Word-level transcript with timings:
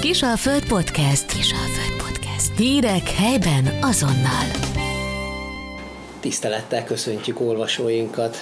Kisalföld 0.00 0.64
Podcast. 0.64 1.26
Kisalföld 1.26 2.02
Podcast. 2.02 2.56
Hírek 2.56 3.08
helyben 3.08 3.78
azonnal. 3.80 4.44
Tisztelettel 6.20 6.84
köszöntjük 6.84 7.40
olvasóinkat 7.40 8.36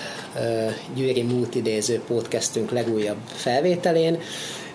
Győri 0.94 1.22
Multidéző 1.22 2.02
podcastünk 2.06 2.70
legújabb 2.70 3.16
felvételén. 3.26 4.18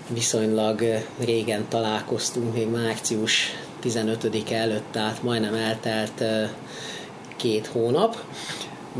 Viszonylag 0.10 0.82
régen 1.26 1.66
találkoztunk, 1.70 2.54
még 2.54 2.68
március 2.68 3.56
15-e 3.84 4.56
előtt, 4.56 4.92
tehát 4.92 5.24
majdnem 5.24 5.54
eltelt 5.54 6.24
két 7.38 7.68
hónap 7.68 8.18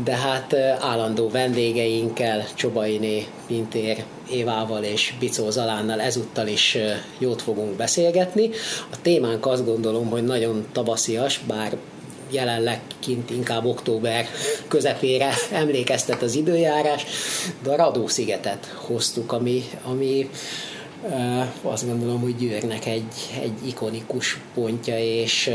de 0.02 0.16
hát 0.16 0.54
állandó 0.80 1.28
vendégeinkkel, 1.28 2.44
Csobainé, 2.54 3.26
Pintér, 3.46 4.04
Évával 4.34 4.82
és 4.82 5.14
Bicó 5.18 5.50
Zalánnal 5.50 6.00
ezúttal 6.00 6.46
is 6.46 6.78
jót 7.18 7.42
fogunk 7.42 7.76
beszélgetni. 7.76 8.50
A 8.90 8.96
témánk 9.02 9.46
azt 9.46 9.64
gondolom, 9.64 10.10
hogy 10.10 10.24
nagyon 10.24 10.66
tavaszias, 10.72 11.40
bár 11.46 11.76
jelenleg 12.30 12.80
kint 12.98 13.30
inkább 13.30 13.64
október 13.64 14.26
közepére 14.68 15.34
emlékeztet 15.52 16.22
az 16.22 16.34
időjárás, 16.34 17.04
de 17.62 17.70
a 17.70 17.76
Radó-szigetet 17.76 18.74
hoztuk, 18.74 19.32
ami, 19.32 19.64
ami 19.84 20.30
azt 21.62 21.86
gondolom, 21.86 22.20
hogy 22.20 22.36
Győrnek 22.36 22.86
egy, 22.86 23.12
egy 23.42 23.66
ikonikus 23.66 24.38
pontja, 24.54 24.98
és 24.98 25.50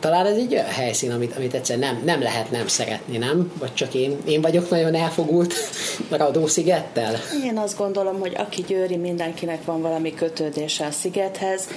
talán 0.00 0.26
ez 0.26 0.36
egy 0.36 0.52
olyan 0.52 0.66
helyszín, 0.66 1.10
amit, 1.10 1.36
amit 1.36 1.54
egyszer 1.54 1.78
nem, 1.78 2.02
nem 2.04 2.22
lehet 2.22 2.50
nem 2.50 2.66
szeretni, 2.66 3.16
nem? 3.16 3.52
Vagy 3.58 3.74
csak 3.74 3.94
én, 3.94 4.16
én 4.24 4.40
vagyok 4.40 4.70
nagyon 4.70 4.94
elfogult 4.94 5.54
Radó-szigettel? 6.10 7.14
Én 7.44 7.58
azt 7.58 7.78
gondolom, 7.78 8.20
hogy 8.20 8.34
aki 8.36 8.64
győri, 8.66 8.96
mindenkinek 8.96 9.64
van 9.64 9.80
valami 9.80 10.14
kötődése 10.14 10.86
a 10.86 10.90
szigethez 10.90 11.68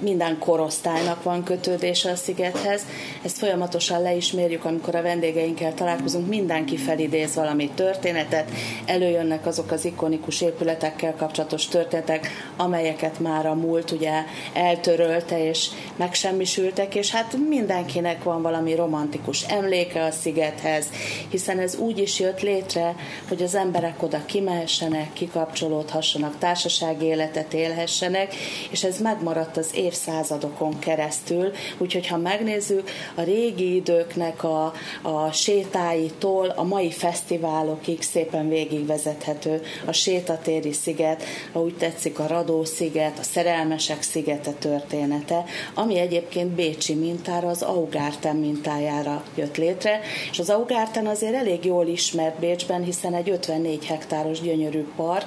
minden 0.00 0.38
korosztálynak 0.38 1.22
van 1.22 1.44
kötődése 1.44 2.10
a 2.10 2.14
szigethez. 2.14 2.82
Ezt 3.22 3.38
folyamatosan 3.38 4.02
le 4.02 4.14
is 4.14 4.32
mérjük, 4.32 4.64
amikor 4.64 4.94
a 4.94 5.02
vendégeinkkel 5.02 5.74
találkozunk, 5.74 6.28
mindenki 6.28 6.76
felidéz 6.76 7.34
valami 7.34 7.70
történetet, 7.74 8.50
előjönnek 8.86 9.46
azok 9.46 9.70
az 9.70 9.84
ikonikus 9.84 10.40
épületekkel 10.40 11.14
kapcsolatos 11.14 11.66
történetek, 11.66 12.28
amelyeket 12.56 13.18
már 13.18 13.46
a 13.46 13.54
múlt 13.54 13.90
ugye 13.90 14.12
eltörölte 14.52 15.48
és 15.48 15.68
megsemmisültek, 15.96 16.94
és 16.94 17.10
hát 17.10 17.36
mindenkinek 17.48 18.22
van 18.22 18.42
valami 18.42 18.74
romantikus 18.74 19.42
emléke 19.42 20.04
a 20.04 20.10
szigethez, 20.10 20.86
hiszen 21.28 21.58
ez 21.58 21.76
úgy 21.76 21.98
is 21.98 22.20
jött 22.20 22.40
létre, 22.40 22.94
hogy 23.28 23.42
az 23.42 23.54
emberek 23.54 24.02
oda 24.02 24.20
kimehessenek, 24.26 25.12
kikapcsolódhassanak, 25.12 26.38
társasági 26.38 27.04
életet 27.04 27.54
élhessenek, 27.54 28.34
és 28.70 28.84
ez 28.84 28.98
megmaradt 29.00 29.56
az 29.56 29.70
év 29.74 29.87
évszázadokon 29.88 30.78
keresztül, 30.78 31.52
úgyhogy 31.78 32.06
ha 32.06 32.16
megnézzük, 32.16 32.90
a 33.14 33.22
régi 33.22 33.74
időknek 33.74 34.44
a, 34.44 34.72
a 35.02 35.32
sétáitól 35.32 36.48
a 36.48 36.62
mai 36.62 36.90
fesztiválokig 36.90 38.02
szépen 38.02 38.48
végigvezethető 38.48 39.62
a 39.86 39.92
sétatéri 39.92 40.72
sziget, 40.72 41.22
ha 41.52 41.60
úgy 41.60 41.76
tetszik 41.76 42.18
a 42.18 42.26
Radó 42.26 42.64
sziget, 42.64 43.18
a 43.18 43.22
Szerelmesek 43.22 44.02
szigete 44.02 44.50
története, 44.50 45.44
ami 45.74 45.98
egyébként 45.98 46.50
Bécsi 46.50 46.94
mintára, 46.94 47.48
az 47.48 47.62
Augárten 47.62 48.36
mintájára 48.36 49.22
jött 49.34 49.56
létre, 49.56 50.00
és 50.30 50.38
az 50.38 50.50
Augárten 50.50 51.06
azért 51.06 51.34
elég 51.34 51.64
jól 51.64 51.86
ismert 51.86 52.38
Bécsben, 52.38 52.82
hiszen 52.82 53.14
egy 53.14 53.30
54 53.30 53.84
hektáros 53.84 54.40
gyönyörű 54.40 54.86
park, 54.96 55.26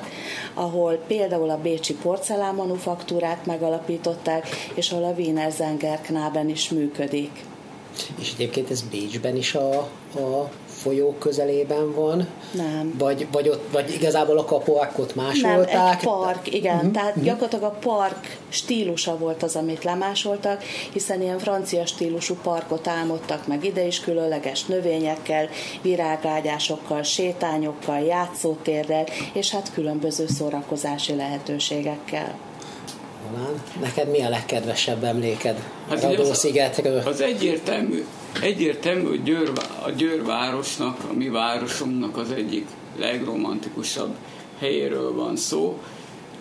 ahol 0.54 0.94
például 1.08 1.50
a 1.50 1.62
Bécsi 1.62 1.94
porcelánmanufaktúrát 1.94 3.46
megalapították, 3.46 4.48
és 4.74 4.92
ahol 4.92 5.04
a 5.04 5.14
Wiener 5.18 5.52
Zengerknában 5.52 6.50
is 6.50 6.70
működik. 6.70 7.32
És 8.20 8.32
egyébként 8.34 8.72
ez 8.72 8.82
Bécsben 8.82 9.36
is 9.36 9.56
a, 9.56 9.78
a 10.16 10.50
folyó 10.66 11.16
közelében 11.20 11.94
van? 11.94 12.28
Nem. 12.52 12.96
Vagy, 12.98 13.28
vagy, 13.32 13.50
ott, 13.50 13.72
vagy 13.72 13.94
igazából 13.94 14.38
a 14.38 14.44
parkot 14.44 15.16
másolták? 15.16 15.74
Nem, 15.74 15.88
egy 15.92 16.04
park, 16.04 16.54
igen. 16.54 16.76
Mm-hmm. 16.76 16.92
Tehát 16.92 17.24
gyakorlatilag 17.24 17.64
a 17.64 17.78
park 17.80 18.38
stílusa 18.50 19.18
volt 19.18 19.44
az, 19.44 19.56
amit 19.56 19.84
lemásoltak, 19.84 20.64
hiszen 20.94 21.22
ilyen 21.22 21.40
francia 21.40 21.86
stílusú 21.86 22.36
parkot 22.44 22.88
álmodtak 22.88 23.48
meg 23.48 23.66
ide 23.66 23.86
is 23.86 24.00
különleges 24.00 24.66
növényekkel, 24.66 25.50
virágágyásokkal, 25.82 27.04
sétányokkal, 27.04 28.00
játszótérrel, 28.00 29.06
és 29.34 29.52
hát 29.52 29.74
különböző 29.74 30.28
szórakozási 30.28 31.16
lehetőségekkel 31.16 32.50
talán. 33.32 33.62
Neked 33.82 34.10
mi 34.10 34.22
a 34.22 34.30
legkedvesebb 34.30 35.04
emléked 35.04 35.64
hát 35.90 36.02
Radó-szigetről? 36.02 36.98
Az, 36.98 37.06
az 37.06 37.22
egyértelmű, 37.22 38.06
egyértelmű, 38.42 39.08
hogy 39.08 39.24
Győr, 39.24 39.52
a 39.86 39.90
Győr 39.90 40.26
városnak, 40.26 40.98
a 41.10 41.14
mi 41.14 41.30
városunknak 41.30 42.18
az 42.18 42.32
egyik 42.32 42.68
legromantikusabb 43.00 44.16
helyéről 44.60 45.14
van 45.14 45.36
szó. 45.36 45.80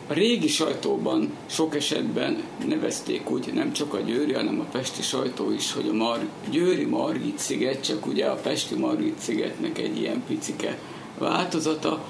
A 0.06 0.12
régi 0.12 0.48
sajtóban 0.48 1.32
sok 1.46 1.76
esetben 1.76 2.42
nevezték 2.66 3.30
úgy, 3.30 3.52
nem 3.54 3.72
csak 3.72 3.94
a 3.94 3.98
győri, 3.98 4.32
hanem 4.32 4.60
a 4.60 4.70
pesti 4.72 5.02
sajtó 5.02 5.52
is, 5.52 5.72
hogy 5.72 5.88
a 5.88 5.92
Mar- 5.92 6.26
győri 6.50 6.84
Margit 6.84 7.38
sziget, 7.38 7.84
csak 7.84 8.06
ugye 8.06 8.26
a 8.26 8.34
pesti 8.34 8.74
Margit 8.74 9.18
szigetnek 9.18 9.78
egy 9.78 9.98
ilyen 10.00 10.22
picike 10.26 10.78
változata 11.18 12.04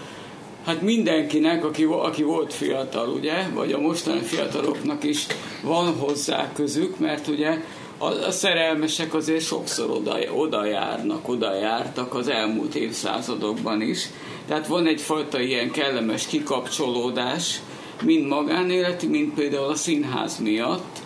hát 0.65 0.83
mindenkinek, 0.83 1.65
aki, 1.65 1.85
aki 1.85 2.23
volt 2.23 2.53
fiatal, 2.53 3.09
ugye, 3.09 3.49
vagy 3.55 3.73
a 3.73 3.81
mostani 3.81 4.21
fiataloknak 4.21 5.05
is 5.05 5.27
van 5.63 5.95
hozzá 5.95 6.53
közük, 6.53 6.99
mert 6.99 7.29
ugye 7.29 7.59
a, 7.99 8.07
a 8.07 8.31
szerelmesek 8.31 9.15
azért 9.15 9.45
sokszor 9.45 9.91
oda, 9.91 10.19
oda 10.35 10.65
járnak, 10.65 11.29
oda 11.29 11.55
jártak 11.55 12.15
az 12.15 12.29
elmúlt 12.29 12.75
évszázadokban 12.75 13.83
is. 13.83 14.09
Tehát 14.47 14.67
van 14.67 14.87
egyfajta 14.87 15.41
ilyen 15.41 15.71
kellemes 15.71 16.27
kikapcsolódás, 16.27 17.61
mind 18.03 18.27
magánéleti, 18.27 19.07
mind 19.07 19.33
például 19.33 19.69
a 19.69 19.75
színház 19.75 20.39
miatt 20.39 20.99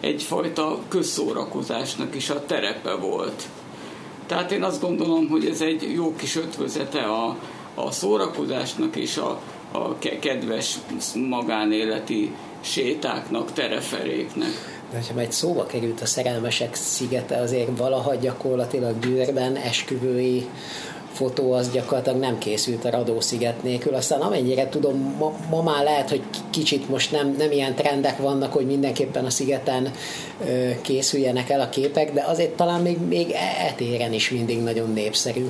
egyfajta 0.00 0.78
közszórakozásnak 0.88 2.14
is 2.14 2.30
a 2.30 2.46
terepe 2.46 2.94
volt. 2.94 3.42
Tehát 4.26 4.52
én 4.52 4.62
azt 4.62 4.80
gondolom, 4.80 5.28
hogy 5.28 5.46
ez 5.46 5.60
egy 5.60 5.92
jó 5.94 6.14
kis 6.16 6.36
ötvözete 6.36 7.00
a, 7.00 7.36
a 7.74 7.90
szórakozásnak 7.90 8.96
és 8.96 9.16
a, 9.16 9.40
a 9.72 9.98
kedves 9.98 10.78
magánéleti 11.28 12.34
sétáknak, 12.60 13.52
tereferéknek. 13.52 14.80
De 14.92 15.02
ha 15.14 15.20
egy 15.20 15.32
szóba 15.32 15.66
került 15.66 16.00
a 16.00 16.06
szerelmesek 16.06 16.74
szigete, 16.74 17.36
azért 17.36 17.78
valaha 17.78 18.14
gyakorlatilag 18.14 18.98
Győrben 18.98 19.56
esküvői 19.56 20.48
fotó 21.12 21.52
az 21.52 21.70
gyakorlatilag 21.70 22.18
nem 22.18 22.38
készült 22.38 22.84
a 22.84 22.90
Radó-sziget 22.90 23.62
nélkül. 23.62 23.94
Aztán 23.94 24.20
amennyire 24.20 24.68
tudom, 24.68 25.16
ma, 25.18 25.32
ma 25.50 25.62
már 25.62 25.84
lehet, 25.84 26.08
hogy 26.08 26.22
kicsit 26.50 26.88
most 26.88 27.12
nem, 27.12 27.34
nem 27.38 27.50
ilyen 27.50 27.74
trendek 27.74 28.18
vannak, 28.18 28.52
hogy 28.52 28.66
mindenképpen 28.66 29.24
a 29.24 29.30
szigeten 29.30 29.90
ö, 30.46 30.70
készüljenek 30.80 31.50
el 31.50 31.60
a 31.60 31.68
képek, 31.68 32.12
de 32.12 32.24
azért 32.28 32.56
talán 32.56 32.80
még, 32.80 32.98
még 32.98 33.30
e, 33.30 33.66
etéren 33.66 34.12
is 34.12 34.30
mindig 34.30 34.62
nagyon 34.62 34.92
népszerű 34.92 35.48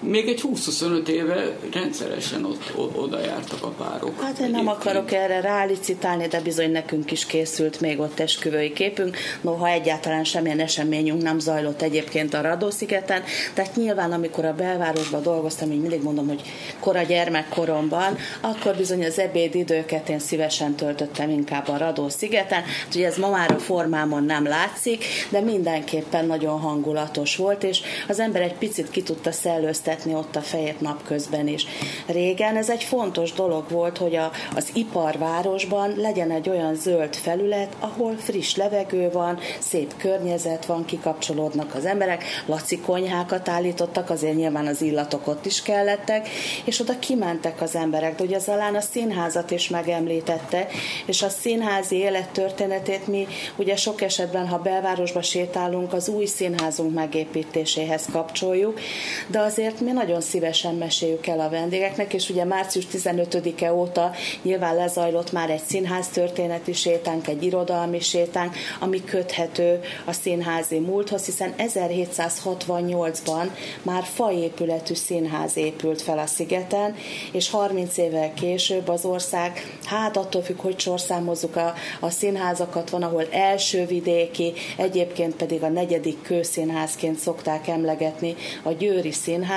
még 0.00 0.28
egy 0.28 0.42
20-25 0.42 1.08
éve 1.08 1.56
rendszeresen 1.72 2.44
ott, 2.44 2.72
oda 2.94 3.20
jártak 3.20 3.62
a 3.62 3.68
párok. 3.68 4.20
Hát 4.20 4.38
én 4.38 4.50
nem 4.50 4.68
akarok 4.68 5.12
erre 5.12 5.40
rálicitálni, 5.40 6.26
de 6.26 6.40
bizony 6.40 6.70
nekünk 6.70 7.10
is 7.10 7.26
készült 7.26 7.80
még 7.80 8.00
ott 8.00 8.20
esküvői 8.20 8.72
képünk, 8.72 9.16
noha 9.40 9.68
egyáltalán 9.68 10.24
semmilyen 10.24 10.60
eseményünk 10.60 11.22
nem 11.22 11.38
zajlott 11.38 11.82
egyébként 11.82 12.34
a 12.34 12.40
Radó-szigeten, 12.40 13.22
tehát 13.54 13.76
nyilván 13.76 14.12
amikor 14.12 14.44
a 14.44 14.54
belvárosban 14.54 15.22
dolgoztam, 15.22 15.70
így 15.70 15.80
mindig 15.80 16.02
mondom, 16.02 16.26
hogy 16.26 16.42
kora 16.80 17.02
gyermekkoromban, 17.02 18.16
akkor 18.40 18.76
bizony 18.76 19.04
az 19.04 19.18
ebédidőket 19.18 20.08
én 20.08 20.18
szívesen 20.18 20.74
töltöttem 20.74 21.30
inkább 21.30 21.68
a 21.68 21.76
Radó-szigeten, 21.76 22.62
hát 22.62 22.94
ugye 22.94 23.06
ez 23.06 23.16
ma 23.16 23.30
már 23.30 23.50
a 23.50 23.58
formámon 23.58 24.24
nem 24.24 24.46
látszik, 24.46 25.04
de 25.28 25.40
mindenképpen 25.40 26.26
nagyon 26.26 26.60
hangulatos 26.60 27.36
volt, 27.36 27.62
és 27.62 27.80
az 28.08 28.20
ember 28.20 28.42
egy 28.42 28.54
picit 28.54 28.90
ki 28.90 29.02
tudta 29.02 29.32
szellőztetni 29.32 29.85
vezetni 29.86 30.14
ott 30.14 30.36
a 30.36 30.40
fejét 30.40 30.80
napközben 30.80 31.48
is. 31.48 31.66
Régen 32.06 32.56
ez 32.56 32.70
egy 32.70 32.82
fontos 32.82 33.32
dolog 33.32 33.70
volt, 33.70 33.98
hogy 33.98 34.16
a, 34.16 34.30
az 34.54 34.70
iparvárosban 34.72 35.92
legyen 35.96 36.30
egy 36.30 36.48
olyan 36.48 36.74
zöld 36.74 37.14
felület, 37.14 37.76
ahol 37.80 38.16
friss 38.16 38.54
levegő 38.54 39.10
van, 39.10 39.38
szép 39.58 39.96
környezet 39.96 40.66
van, 40.66 40.84
kikapcsolódnak 40.84 41.74
az 41.74 41.84
emberek, 41.84 42.24
laci 42.46 42.80
konyhákat 42.80 43.48
állítottak, 43.48 44.10
azért 44.10 44.36
nyilván 44.36 44.66
az 44.66 44.82
illatok 44.82 45.26
ott 45.26 45.46
is 45.46 45.62
kellettek, 45.62 46.28
és 46.64 46.80
oda 46.80 46.98
kimentek 46.98 47.60
az 47.60 47.74
emberek, 47.74 48.16
de 48.16 48.24
ugye 48.24 48.36
az 48.36 48.48
alán 48.48 48.74
a 48.74 48.80
színházat 48.80 49.50
is 49.50 49.68
megemlítette, 49.68 50.66
és 51.06 51.22
a 51.22 51.28
színházi 51.28 51.96
élettörténetét 51.96 53.06
mi 53.06 53.26
ugye 53.56 53.76
sok 53.76 54.02
esetben, 54.02 54.48
ha 54.48 54.58
belvárosba 54.58 55.22
sétálunk, 55.22 55.92
az 55.92 56.08
új 56.08 56.24
színházunk 56.24 56.94
megépítéséhez 56.94 58.04
kapcsoljuk, 58.12 58.80
de 59.26 59.38
azért 59.40 59.75
ezeket 59.76 59.94
mi 59.94 60.00
nagyon 60.04 60.20
szívesen 60.20 60.74
meséljük 60.74 61.26
el 61.26 61.40
a 61.40 61.48
vendégeknek, 61.48 62.14
és 62.14 62.30
ugye 62.30 62.44
március 62.44 62.86
15-e 62.92 63.72
óta 63.72 64.12
nyilván 64.42 64.74
lezajlott 64.74 65.32
már 65.32 65.50
egy 65.50 65.62
színház 65.66 66.08
történeti 66.08 66.72
sétánk, 66.72 67.28
egy 67.28 67.42
irodalmi 67.42 68.00
sétánk, 68.00 68.54
ami 68.80 69.04
köthető 69.04 69.80
a 70.04 70.12
színházi 70.12 70.78
múlthoz, 70.78 71.24
hiszen 71.24 71.54
1768-ban 71.58 73.48
már 73.82 74.04
faépületű 74.04 74.94
színház 74.94 75.56
épült 75.56 76.02
fel 76.02 76.18
a 76.18 76.26
szigeten, 76.26 76.94
és 77.32 77.50
30 77.50 77.96
évvel 77.96 78.34
később 78.34 78.88
az 78.88 79.04
ország, 79.04 79.78
hát 79.84 80.16
attól 80.16 80.42
függ, 80.42 80.60
hogy 80.60 80.80
sorszámozzuk 80.80 81.56
a, 81.56 81.74
a 82.00 82.10
színházakat, 82.10 82.90
van, 82.90 83.02
ahol 83.02 83.26
első 83.30 83.86
vidéki, 83.86 84.52
egyébként 84.76 85.36
pedig 85.36 85.62
a 85.62 85.68
negyedik 85.68 86.22
kőszínházként 86.22 87.18
szokták 87.18 87.68
emlegetni 87.68 88.34
a 88.62 88.72
Győri 88.72 89.12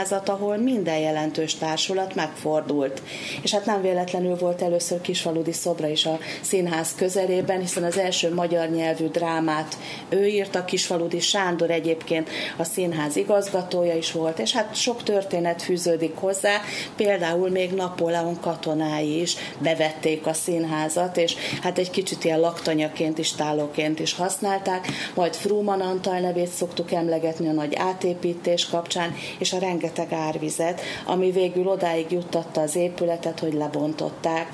Színházat, 0.09 0.29
ahol 0.39 0.57
minden 0.57 0.97
jelentős 0.97 1.55
társulat 1.55 2.15
megfordult. 2.15 3.01
És 3.41 3.51
hát 3.51 3.65
nem 3.65 3.81
véletlenül 3.81 4.35
volt 4.35 4.61
először 4.61 5.01
Kisfaludi 5.01 5.51
szobra 5.51 5.87
is 5.87 6.05
a 6.05 6.19
színház 6.41 6.95
közelében, 6.95 7.59
hiszen 7.59 7.83
az 7.83 7.97
első 7.97 8.33
magyar 8.33 8.69
nyelvű 8.69 9.07
drámát 9.07 9.77
ő 10.09 10.27
írta, 10.27 10.65
Kisfaludi 10.65 11.19
Sándor 11.19 11.71
egyébként 11.71 12.29
a 12.57 12.63
színház 12.63 13.15
igazgatója 13.15 13.95
is 13.95 14.11
volt, 14.11 14.39
és 14.39 14.53
hát 14.53 14.75
sok 14.75 15.03
történet 15.03 15.61
fűződik 15.61 16.15
hozzá, 16.15 16.61
például 16.95 17.49
még 17.49 17.71
Napóleon 17.71 18.39
katonái 18.39 19.21
is 19.21 19.35
bevették 19.59 20.25
a 20.25 20.33
színházat, 20.33 21.17
és 21.17 21.35
hát 21.61 21.77
egy 21.77 21.89
kicsit 21.89 22.23
ilyen 22.23 22.39
laktanyaként 22.39 23.17
is, 23.17 23.31
tálóként 23.31 23.99
is 23.99 24.13
használták, 24.13 24.87
majd 25.15 25.35
Fruman 25.35 25.81
Antal 25.81 26.19
nevét 26.19 26.47
szoktuk 26.47 26.91
emlegetni 26.91 27.47
a 27.47 27.51
nagy 27.51 27.75
átépítés 27.75 28.65
kapcsán, 28.65 29.15
és 29.39 29.53
a 29.53 29.57
rengeteg 29.59 29.98
árvizet, 30.11 30.81
ami 31.05 31.31
végül 31.31 31.67
odáig 31.67 32.11
juttatta 32.11 32.61
az 32.61 32.75
épületet, 32.75 33.39
hogy 33.39 33.53
lebontották 33.53 34.47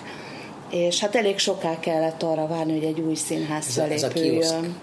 és 0.70 1.00
hát 1.00 1.16
elég 1.16 1.38
soká 1.38 1.80
kellett 1.80 2.24
arra 2.24 2.48
várni, 2.48 2.72
hogy 2.74 2.84
egy 2.84 3.00
új 3.00 3.16
színház 3.16 3.68
ez 3.68 3.78
a, 3.78 3.84
ez 3.84 4.04
a 4.04 4.12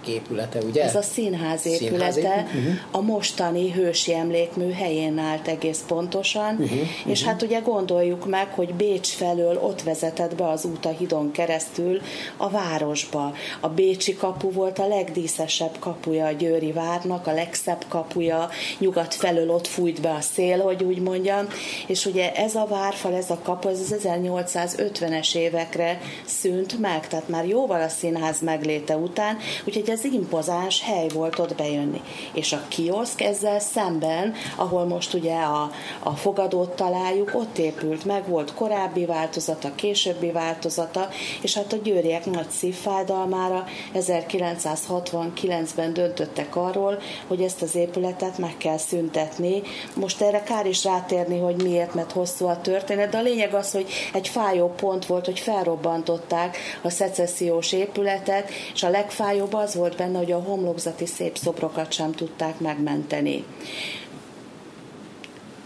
épülete, 0.06 0.58
ugye? 0.58 0.82
Ez 0.82 0.94
a 0.94 1.02
színház 1.02 1.66
épülete, 1.66 2.12
színház 2.12 2.44
uh-huh. 2.44 2.74
a 2.90 3.00
mostani 3.00 3.70
hősi 3.70 4.14
emlékmű 4.14 4.70
helyén 4.70 5.18
állt 5.18 5.48
egész 5.48 5.84
pontosan, 5.86 6.54
uh-huh. 6.54 6.78
és 7.06 7.20
uh-huh. 7.20 7.26
hát 7.26 7.42
ugye 7.42 7.58
gondoljuk 7.58 8.28
meg, 8.28 8.48
hogy 8.48 8.74
Bécs 8.74 9.08
felől 9.08 9.56
ott 9.56 9.82
vezetett 9.82 10.34
be 10.34 10.48
az 10.48 10.64
út 10.64 10.86
a 10.86 10.90
hidon 10.90 11.30
keresztül 11.30 12.00
a 12.36 12.50
városba. 12.50 13.34
A 13.60 13.68
Bécsi 13.68 14.14
kapu 14.14 14.50
volt 14.50 14.78
a 14.78 14.86
legdíszesebb 14.86 15.78
kapuja 15.78 16.26
a 16.26 16.32
Győri 16.32 16.72
várnak, 16.72 17.26
a 17.26 17.32
legszebb 17.32 17.84
kapuja, 17.88 18.48
nyugat 18.78 19.14
felől 19.14 19.50
ott 19.50 19.66
fújt 19.66 20.00
be 20.00 20.10
a 20.10 20.20
szél, 20.20 20.58
hogy 20.58 20.82
úgy 20.82 20.98
mondjam, 20.98 21.46
és 21.86 22.06
ugye 22.06 22.32
ez 22.32 22.54
a 22.54 22.66
várfal, 22.68 23.14
ez 23.14 23.30
a 23.30 23.38
kapu, 23.42 23.68
ez 23.68 23.80
az 23.80 23.96
1850-es 24.04 25.34
évekre 25.34 25.71
évekre 25.72 26.00
szűnt 26.24 26.78
meg, 26.78 27.08
tehát 27.08 27.28
már 27.28 27.46
jóval 27.46 27.82
a 27.82 27.88
színház 27.88 28.40
megléte 28.40 28.96
után, 28.96 29.38
úgyhogy 29.64 29.90
ez 29.90 30.04
impozáns 30.04 30.82
hely 30.82 31.08
volt 31.08 31.38
ott 31.38 31.54
bejönni. 31.54 32.00
És 32.32 32.52
a 32.52 32.62
kioszk 32.68 33.20
ezzel 33.20 33.58
szemben, 33.58 34.34
ahol 34.56 34.84
most 34.84 35.14
ugye 35.14 35.34
a, 35.34 35.70
a 36.02 36.10
fogadót 36.10 36.70
találjuk, 36.70 37.30
ott 37.34 37.58
épült 37.58 38.04
meg, 38.04 38.28
volt 38.28 38.54
korábbi 38.54 39.04
változata, 39.06 39.74
későbbi 39.74 40.30
változata, 40.30 41.08
és 41.40 41.54
hát 41.54 41.72
a 41.72 41.76
győriek 41.82 42.26
nagy 42.26 42.50
szívfájdalmára 42.50 43.64
1969-ben 43.94 45.92
döntöttek 45.92 46.56
arról, 46.56 46.98
hogy 47.26 47.42
ezt 47.42 47.62
az 47.62 47.74
épületet 47.74 48.38
meg 48.38 48.56
kell 48.56 48.78
szüntetni. 48.78 49.62
Most 49.94 50.20
erre 50.20 50.42
kár 50.42 50.66
is 50.66 50.84
rátérni, 50.84 51.38
hogy 51.38 51.62
miért, 51.62 51.94
mert 51.94 52.12
hosszú 52.12 52.46
a 52.46 52.60
történet, 52.60 53.10
de 53.10 53.18
a 53.18 53.22
lényeg 53.22 53.54
az, 53.54 53.72
hogy 53.72 53.86
egy 54.12 54.28
fájó 54.28 54.68
pont 54.68 55.06
volt, 55.06 55.24
hogy 55.24 55.38
fel 55.38 55.61
felrobbantották 55.62 56.56
a 56.82 56.90
szecessziós 56.90 57.72
épületet, 57.72 58.50
és 58.74 58.82
a 58.82 58.90
legfájóbb 58.90 59.54
az 59.54 59.74
volt 59.74 59.96
benne, 59.96 60.18
hogy 60.18 60.32
a 60.32 60.38
homlokzati 60.38 61.06
szép 61.06 61.36
szobrokat 61.36 61.92
sem 61.92 62.12
tudták 62.12 62.58
megmenteni 62.58 63.44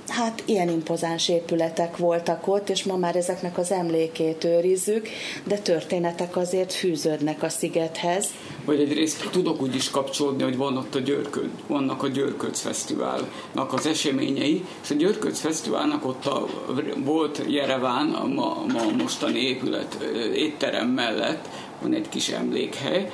hát 0.09 0.43
ilyen 0.45 0.69
impozáns 0.69 1.29
épületek 1.29 1.97
voltak 1.97 2.49
ott, 2.49 2.69
és 2.69 2.85
ma 2.85 2.97
már 2.97 3.17
ezeknek 3.17 3.59
az 3.59 3.73
emlékét 3.73 4.45
őrizzük, 4.45 5.09
de 5.45 5.59
történetek 5.59 6.37
azért 6.37 6.73
fűződnek 6.73 7.43
a 7.43 7.49
szigethez. 7.49 8.29
Vagy 8.65 8.81
egyrészt 8.81 9.29
tudok 9.31 9.63
úgy 9.63 9.75
is 9.75 9.91
kapcsolódni, 9.91 10.43
hogy 10.43 10.57
van 10.57 10.77
ott 10.77 10.95
a 10.95 10.99
Györköd, 10.99 11.51
vannak 11.67 12.03
a 12.03 12.09
Györködsz 12.09 12.61
Fesztiválnak 12.61 13.73
az 13.73 13.87
eseményei, 13.87 14.65
és 14.83 14.91
a 14.91 14.95
Györködsz 14.95 15.41
Fesztiválnak 15.41 16.07
ott 16.07 16.27
a, 16.27 16.47
volt 17.05 17.43
Jereván, 17.49 18.13
a 18.13 18.27
ma, 18.27 18.65
ma 18.73 18.83
mostani 18.99 19.41
épület 19.41 19.95
étterem 20.35 20.89
mellett 20.89 21.49
van 21.83 21.95
egy 21.95 22.09
kis 22.09 22.29
emlékhely, 22.29 23.11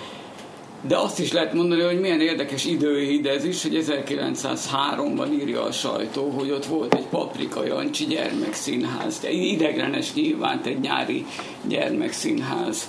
de 0.87 0.97
azt 0.97 1.19
is 1.19 1.33
lehet 1.33 1.53
mondani, 1.53 1.83
hogy 1.83 2.01
milyen 2.01 2.21
érdekes 2.21 2.65
időhíd 2.65 3.27
ez 3.27 3.45
is, 3.45 3.63
hogy 3.63 3.85
1903-ban 3.87 5.33
írja 5.41 5.63
a 5.63 5.73
sajtó, 5.73 6.29
hogy 6.29 6.51
ott 6.51 6.67
volt 6.67 6.95
egy 6.95 7.07
Paprika 7.11 7.65
Jancsi 7.65 8.05
gyermekszínház. 8.05 9.19
De 9.19 9.31
ideglenes 9.31 10.15
nyilván 10.15 10.61
egy 10.65 10.81
nyári 10.81 11.27
gyermekszínház. 11.69 12.89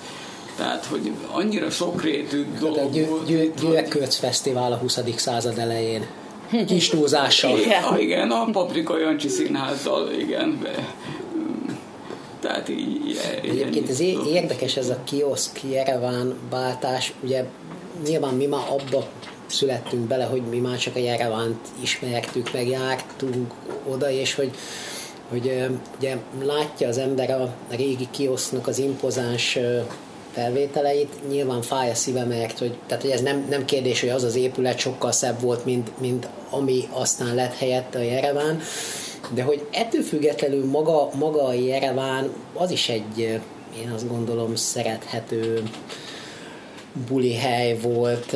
Tehát, 0.57 0.85
hogy 0.85 1.11
annyira 1.31 1.69
sokrétű 1.69 2.45
dolog 2.59 2.91
győ, 2.91 3.05
volt. 3.05 3.27
Győ, 3.27 3.53
Fesztivál 4.09 4.71
a 4.71 4.75
20. 4.75 4.99
század 5.15 5.57
elején. 5.57 6.05
Kis 6.67 6.89
túlzással. 6.89 7.57
Igen, 7.57 7.99
igen, 7.99 8.31
a 8.31 8.45
Paprika 8.51 8.97
Jancsi 8.97 9.27
színházzal, 9.27 10.11
igen. 10.11 10.61
Tehát 12.43 12.69
így, 12.69 13.19
Egyébként 13.41 13.89
ez 13.89 13.99
érdekes 14.33 14.77
ez 14.77 14.89
a 14.89 14.99
kioszk 15.03 15.59
Jereván 15.71 16.33
váltás, 16.49 17.13
ugye 17.23 17.45
nyilván 18.07 18.33
mi 18.33 18.45
már 18.45 18.67
abba 18.69 19.07
születtünk 19.47 20.07
bele, 20.07 20.23
hogy 20.23 20.41
mi 20.41 20.57
már 20.57 20.77
csak 20.77 20.95
a 20.95 20.99
Jerevánt 20.99 21.67
ismertük, 21.81 22.53
meg 22.53 22.67
jártunk 22.67 23.53
oda, 23.89 24.09
és 24.09 24.35
hogy, 24.35 24.51
hogy 25.29 25.69
ugye 25.97 26.17
látja 26.43 26.87
az 26.87 26.97
ember 26.97 27.31
a 27.31 27.53
régi 27.69 28.07
kiosznak 28.11 28.67
az 28.67 28.77
impozáns 28.77 29.57
felvételeit, 30.31 31.27
nyilván 31.29 31.61
fáj 31.61 31.89
a 31.89 31.95
szíve, 31.95 32.23
mert 32.23 32.59
hogy, 32.59 32.77
tehát, 32.87 33.03
hogy 33.03 33.11
ez 33.11 33.21
nem, 33.21 33.45
nem 33.49 33.65
kérdés, 33.65 33.99
hogy 33.99 34.09
az 34.09 34.23
az 34.23 34.35
épület 34.35 34.77
sokkal 34.77 35.11
szebb 35.11 35.41
volt, 35.41 35.65
mint, 35.65 35.99
mint 35.99 36.27
ami 36.49 36.87
aztán 36.91 37.35
lett 37.35 37.57
helyette 37.57 37.99
a 37.99 38.01
Jereván, 38.01 38.61
de 39.33 39.43
hogy 39.43 39.67
ettől 39.71 40.01
függetlenül 40.01 40.65
maga, 40.65 41.09
maga 41.15 41.43
a 41.43 41.53
Jereván 41.53 42.33
az 42.53 42.71
is 42.71 42.89
egy, 42.89 43.19
én 43.81 43.91
azt 43.95 44.07
gondolom, 44.07 44.55
szerethető 44.55 45.63
buli 46.93 47.33
hely 47.33 47.77
volt, 47.81 48.35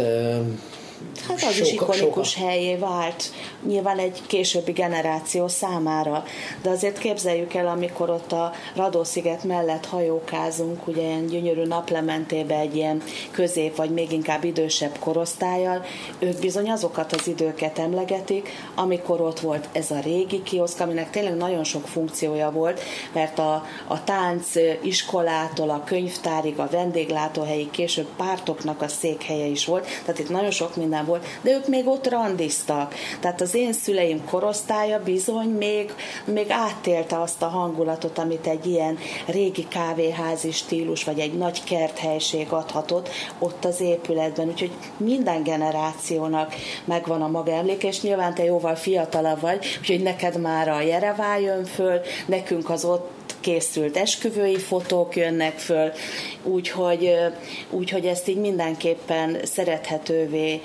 Hát 1.28 1.36
az 1.36 1.42
soka, 1.42 1.66
is 1.66 1.72
ikonikus 1.72 2.30
soka. 2.30 2.46
helyé 2.46 2.76
vált, 2.76 3.32
nyilván 3.68 3.98
egy 4.00 4.22
későbbi 4.28 4.72
generáció 4.72 5.48
számára, 5.48 6.24
de 6.62 6.70
azért 6.70 6.98
képzeljük 6.98 7.54
el, 7.54 7.68
amikor 7.68 8.10
ott 8.10 8.32
a 8.32 8.52
Radósziget 8.76 9.44
mellett 9.44 9.86
hajókázunk, 9.86 10.88
ugye 10.88 11.02
ilyen 11.02 11.26
gyönyörű 11.26 11.64
naplementébe 11.64 12.56
egy 12.60 12.76
ilyen 12.76 13.02
közép, 13.32 13.76
vagy 13.76 13.90
még 13.90 14.12
inkább 14.12 14.44
idősebb 14.44 14.98
korosztályjal, 15.00 15.86
ők 16.20 16.40
bizony 16.40 16.70
azokat 16.70 17.14
az 17.14 17.28
időket 17.28 17.80
emlegetik, 17.80 18.50
amikor 18.76 19.22
ott 19.22 19.40
volt 19.40 19.68
ez 19.72 19.92
a 19.92 20.00
régi 20.00 20.44
kioszk, 20.44 20.80
aminek 20.80 21.10
tényleg 21.10 21.36
nagyon 21.36 21.64
sok 21.64 21.88
funkciója 21.88 22.52
volt, 22.52 22.82
mert 23.14 23.40
a, 23.40 23.66
a 23.88 24.04
tánc 24.04 24.48
iskolától 24.82 25.70
a 25.70 25.84
könyvtárig, 25.86 26.60
a 26.60 26.68
vendéglátóhelyi, 26.72 27.70
később 27.70 28.08
pártoknak 28.18 28.82
a 28.82 28.88
székhelye 28.88 29.46
is 29.46 29.66
volt, 29.66 29.88
tehát 30.06 30.20
itt 30.20 30.30
nagyon 30.30 30.52
sok 30.52 30.76
minden 30.76 30.87
volt, 31.06 31.26
de 31.42 31.52
ők 31.52 31.68
még 31.68 31.88
ott 31.88 32.10
randiztak. 32.10 32.94
Tehát 33.20 33.42
az 33.42 33.56
én 33.56 33.74
szüleim 33.74 34.26
korosztálya 34.26 35.04
bizony 35.04 35.50
még, 35.50 35.94
még 36.26 36.50
átélte 36.50 37.22
azt 37.22 37.42
a 37.42 37.48
hangulatot, 37.48 38.18
amit 38.18 38.48
egy 38.48 38.66
ilyen 38.66 38.98
régi 39.26 39.68
kávéházi 39.68 40.52
stílus, 40.52 41.04
vagy 41.04 41.20
egy 41.20 41.34
nagy 41.34 41.64
kerthelység 41.64 42.52
adhatott 42.52 43.10
ott 43.40 43.66
az 43.66 43.82
épületben. 43.82 44.48
Úgyhogy 44.48 44.72
minden 44.98 45.44
generációnak 45.44 46.54
megvan 46.86 47.22
a 47.22 47.28
maga 47.28 47.52
emléke, 47.52 47.88
és 47.88 48.02
nyilván 48.02 48.34
te 48.34 48.44
jóval 48.44 48.76
fiatalabb 48.76 49.42
vagy, 49.42 49.66
úgyhogy 49.80 50.02
neked 50.04 50.42
már 50.42 50.70
a 50.70 50.82
Jerevá 50.82 51.38
jön 51.38 51.66
föl, 51.66 52.00
nekünk 52.26 52.70
az 52.70 52.86
ott 52.86 53.17
készült 53.40 53.98
esküvői 53.98 54.58
fotók 54.58 55.16
jönnek 55.16 55.60
föl, 55.60 55.92
úgyhogy, 56.44 57.16
úgyhogy 57.70 58.06
ezt 58.06 58.28
így 58.28 58.40
mindenképpen 58.40 59.38
szerethetővé 59.44 60.62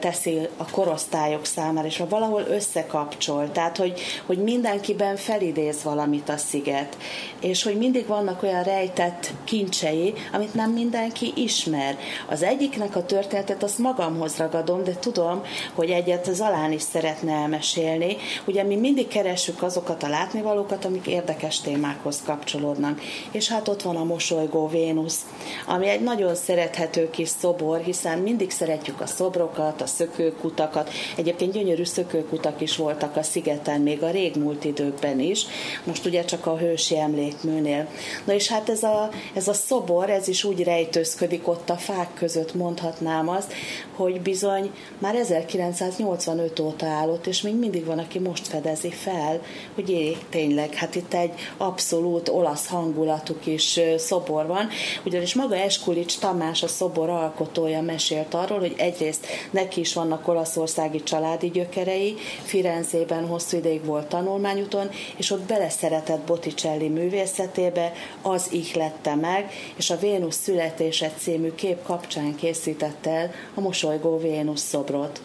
teszi 0.00 0.48
a 0.56 0.70
korosztályok 0.70 1.44
számára, 1.44 1.86
és 1.86 2.02
valahol 2.08 2.42
összekapcsol, 2.50 3.52
tehát 3.52 3.76
hogy, 3.76 4.00
hogy 4.26 4.38
mindenkiben 4.38 5.16
felidéz 5.16 5.82
valamit 5.82 6.28
a 6.28 6.36
sziget, 6.36 6.96
és 7.40 7.62
hogy 7.62 7.76
mindig 7.76 8.06
vannak 8.06 8.42
olyan 8.42 8.62
rejtett 8.62 9.30
kincsei, 9.44 10.14
amit 10.32 10.54
nem 10.54 10.70
mindenki 10.70 11.32
ismer. 11.36 11.98
Az 12.28 12.42
egyiknek 12.42 12.96
a 12.96 13.04
történetet 13.04 13.62
azt 13.62 13.78
magamhoz 13.78 14.36
ragadom, 14.36 14.84
de 14.84 14.94
tudom, 14.94 15.42
hogy 15.74 15.90
egyet 15.90 16.34
Zalán 16.34 16.72
is 16.72 16.82
szeretne 16.82 17.32
elmesélni. 17.32 18.16
Ugye 18.44 18.62
mi 18.62 18.76
mindig 18.76 19.08
keressük 19.08 19.62
azokat 19.62 20.02
a 20.02 20.08
látnivalókat, 20.08 20.84
amik 20.84 21.06
érdekes 21.06 21.60
témákhoz 21.96 22.22
kapcsolódnak. 22.24 23.00
És 23.30 23.48
hát 23.48 23.68
ott 23.68 23.82
van 23.82 23.96
a 23.96 24.04
mosolygó 24.04 24.68
Vénusz, 24.68 25.20
ami 25.66 25.88
egy 25.88 26.00
nagyon 26.00 26.34
szerethető 26.34 27.10
kis 27.10 27.28
szobor, 27.28 27.80
hiszen 27.80 28.18
mindig 28.18 28.50
szeretjük 28.50 29.00
a 29.00 29.06
szobrokat, 29.06 29.80
a 29.80 29.86
szökőkutakat. 29.86 30.90
Egyébként 31.16 31.52
gyönyörű 31.52 31.84
szökőkutak 31.84 32.60
is 32.60 32.76
voltak 32.76 33.16
a 33.16 33.22
szigeten, 33.22 33.80
még 33.80 34.02
a 34.02 34.10
régmúlt 34.10 34.64
időkben 34.64 35.20
is. 35.20 35.46
Most 35.84 36.06
ugye 36.06 36.24
csak 36.24 36.46
a 36.46 36.56
hősi 36.56 36.98
emlékműnél. 36.98 37.88
Na 38.24 38.32
és 38.32 38.48
hát 38.48 38.68
ez 38.68 38.82
a, 38.82 39.10
ez 39.34 39.48
a 39.48 39.52
szobor, 39.52 40.10
ez 40.10 40.28
is 40.28 40.44
úgy 40.44 40.64
rejtőzködik 40.64 41.48
ott 41.48 41.70
a 41.70 41.76
fák 41.76 42.14
között, 42.14 42.54
mondhatnám 42.54 43.28
azt, 43.28 43.52
hogy 43.96 44.20
bizony 44.20 44.70
már 44.98 45.14
1985 45.14 46.58
óta 46.60 46.86
állott, 46.86 47.26
és 47.26 47.42
még 47.42 47.54
mindig 47.54 47.84
van, 47.84 47.98
aki 47.98 48.18
most 48.18 48.46
fedezi 48.46 48.90
fel, 48.90 49.40
hogy 49.74 49.90
é, 49.90 50.16
tényleg, 50.30 50.74
hát 50.74 50.94
itt 50.94 51.14
egy 51.14 51.32
abszolút 51.56 51.85
olasz 52.30 52.66
hangulatú 52.66 53.34
kis 53.38 53.80
szobor 53.96 54.46
van, 54.46 54.68
ugyanis 55.04 55.34
maga 55.34 55.56
Eskulics 55.56 56.18
Tamás, 56.18 56.62
a 56.62 56.68
szobor 56.68 57.08
alkotója 57.08 57.82
mesélt 57.82 58.34
arról, 58.34 58.58
hogy 58.58 58.74
egyrészt 58.76 59.26
neki 59.50 59.80
is 59.80 59.94
vannak 59.94 60.28
olaszországi 60.28 61.02
családi 61.02 61.50
gyökerei, 61.50 62.16
Firenzében 62.44 63.26
hosszú 63.26 63.56
ideig 63.56 63.84
volt 63.84 64.06
tanulmányúton, 64.06 64.90
és 65.16 65.30
ott 65.30 65.42
beleszeretett 65.42 66.26
Botticelli 66.26 66.88
művészetébe, 66.88 67.92
az 68.22 68.48
ihlette 68.52 69.14
meg, 69.14 69.52
és 69.76 69.90
a 69.90 69.98
Vénusz 69.98 70.36
születése 70.42 71.12
című 71.18 71.54
kép 71.54 71.82
kapcsán 71.82 72.34
készítette 72.36 73.10
el 73.10 73.30
a 73.54 73.60
mosolygó 73.60 74.18
Vénusz 74.18 74.62
szobrot 74.62 75.20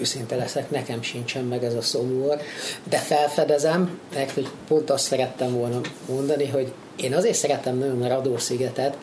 őszinte 0.00 0.36
leszek, 0.36 0.70
nekem 0.70 1.02
sincsen 1.02 1.44
meg 1.44 1.64
ez 1.64 1.74
a 1.74 1.82
szomor, 1.82 2.40
de 2.88 2.96
felfedezem, 2.96 3.98
mert 4.14 4.30
hogy 4.30 4.48
pont 4.68 4.90
azt 4.90 5.04
szerettem 5.04 5.52
volna 5.52 5.80
mondani, 6.08 6.46
hogy 6.46 6.72
én 6.96 7.14
azért 7.14 7.34
szeretem 7.34 7.78
nagyon 7.78 8.02
a 8.02 8.08
Radó-szigetet, 8.08 8.96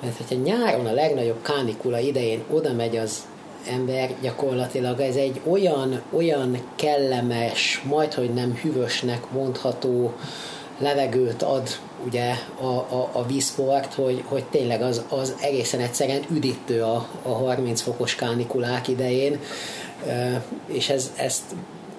mert 0.00 0.16
hogyha 0.16 0.42
nyáron 0.42 0.86
a 0.86 0.92
legnagyobb 0.92 1.42
kánikula 1.42 1.98
idején 1.98 2.42
oda 2.50 2.72
megy 2.72 2.96
az 2.96 3.22
ember, 3.70 4.10
gyakorlatilag 4.20 5.00
ez 5.00 5.16
egy 5.16 5.40
olyan, 5.44 6.02
olyan 6.10 6.58
kellemes, 6.76 7.82
majd 7.84 8.14
hogy 8.14 8.34
nem 8.34 8.58
hűvösnek 8.62 9.30
mondható 9.30 10.12
levegőt 10.78 11.42
ad 11.42 11.68
ugye 12.06 12.34
a, 12.60 12.66
a, 12.66 13.10
a 13.12 13.26
vízport, 13.26 13.94
hogy, 13.94 14.22
hogy 14.26 14.44
tényleg 14.44 14.82
az, 14.82 15.02
az 15.08 15.34
egészen 15.40 15.80
egyszerűen 15.80 16.22
üdítő 16.30 16.82
a, 16.82 17.08
a 17.22 17.28
30 17.28 17.80
fokos 17.80 18.14
kánikulák 18.14 18.88
idején, 18.88 19.40
és 20.66 20.88
ez, 20.88 21.12
ezt 21.16 21.42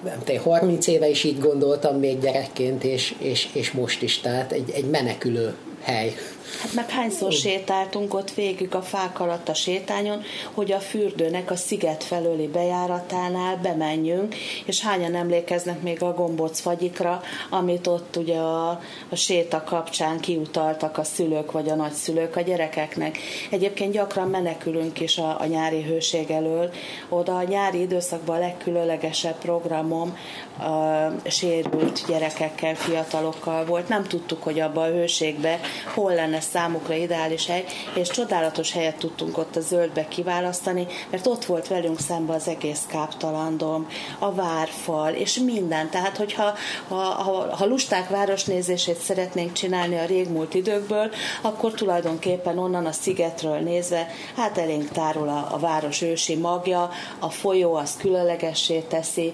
nem 0.03 0.38
30 0.44 0.88
éve 0.88 1.10
is 1.10 1.24
így 1.24 1.39
gondoltam 1.39 2.00
még 2.00 2.20
gyerekként, 2.20 2.84
és, 2.84 3.15
és, 3.18 3.50
és 3.53 3.72
most 3.72 4.01
is, 4.01 4.20
tehát 4.20 4.51
egy, 4.51 4.72
egy 4.74 4.89
menekülő 4.89 5.56
hely. 5.82 6.13
Hát 6.62 6.74
meg 6.74 6.90
hányszor 6.90 7.32
sétáltunk 7.32 8.14
ott 8.14 8.32
végig 8.34 8.76
a 8.76 8.82
fák 8.82 9.20
alatt 9.20 9.50
a 9.50 9.54
sétányon, 9.54 10.24
hogy 10.54 10.72
a 10.72 10.80
fürdőnek 10.80 11.52
a 11.52 11.56
sziget 11.56 12.04
felőli 12.04 12.48
bejáratánál 12.48 13.58
bemenjünk, 13.62 14.36
és 14.66 14.82
hányan 14.82 15.16
emlékeznek 15.16 15.82
még 15.82 16.04
a 16.04 16.14
gombóc 16.14 16.60
fagyikra, 16.60 17.22
amit 17.50 17.88
ott 17.88 18.16
ugye 18.16 18.38
a, 18.38 18.70
a 19.10 19.16
séta 19.16 19.64
kapcsán 19.64 20.20
kiutaltak 20.20 20.98
a 20.98 21.04
szülők 21.04 21.52
vagy 21.52 21.70
a 21.70 21.76
nagyszülők 21.76 22.36
a 22.36 22.42
gyerekeknek. 22.42 23.18
Egyébként 23.50 23.92
gyakran 23.94 24.30
menekülünk 24.30 25.00
is 25.00 25.18
a, 25.18 25.40
a 25.40 25.46
nyári 25.46 25.82
hőség 25.82 26.32
elől. 26.32 26.72
Oda 27.10 27.38
a 27.38 27.44
nyári 27.44 27.80
időszakban 27.80 28.36
a 28.36 28.40
legkülönlegesebb 28.40 29.38
programom 29.38 30.18
a 30.60 31.30
sérült 31.30 32.04
gyerekekkel, 32.08 32.76
fiatalokkal 32.76 33.66
volt. 33.66 33.88
Nem 33.88 34.04
tudtuk, 34.04 34.44
hogy 34.44 34.60
abba 34.60 34.82
a 34.82 34.92
hőségbe 34.92 35.60
hol 35.94 36.14
lenne 36.14 36.33
számukra 36.40 36.94
ideális 36.94 37.46
hely, 37.46 37.66
és 37.94 38.10
csodálatos 38.10 38.72
helyet 38.72 38.96
tudtunk 38.96 39.38
ott 39.38 39.56
a 39.56 39.62
zöldbe 39.62 40.08
kiválasztani, 40.08 40.88
mert 41.10 41.28
ott 41.28 41.46
volt 41.46 41.68
velünk 41.68 42.00
szembe 42.00 42.34
az 42.34 42.48
egész 42.48 42.82
káptalandom, 42.88 43.88
a 44.20 44.32
várfal, 44.32 45.13
és 45.13 45.38
minden. 45.38 45.90
Tehát, 45.90 46.18
hogyha 46.18 46.54
ha, 46.88 46.96
ha, 46.96 47.56
ha 47.56 47.66
lusták 47.66 48.10
városnézését 48.10 48.98
szeretnénk 48.98 49.52
csinálni 49.54 49.98
a 49.98 50.06
régmúlt 50.06 50.54
időkből, 50.54 51.12
akkor 51.42 51.72
tulajdonképpen 51.72 52.58
onnan 52.58 52.86
a 52.86 52.92
szigetről 52.92 53.58
nézve, 53.58 54.08
hát 54.36 54.58
elénk 54.58 54.90
tárul 54.90 55.28
a, 55.28 55.48
a 55.52 55.58
város 55.58 56.02
ősi 56.02 56.36
magja, 56.36 56.90
a 57.20 57.30
folyó 57.30 57.75
az 57.75 57.98
különlegessé 57.98 58.80
teszi, 58.80 59.32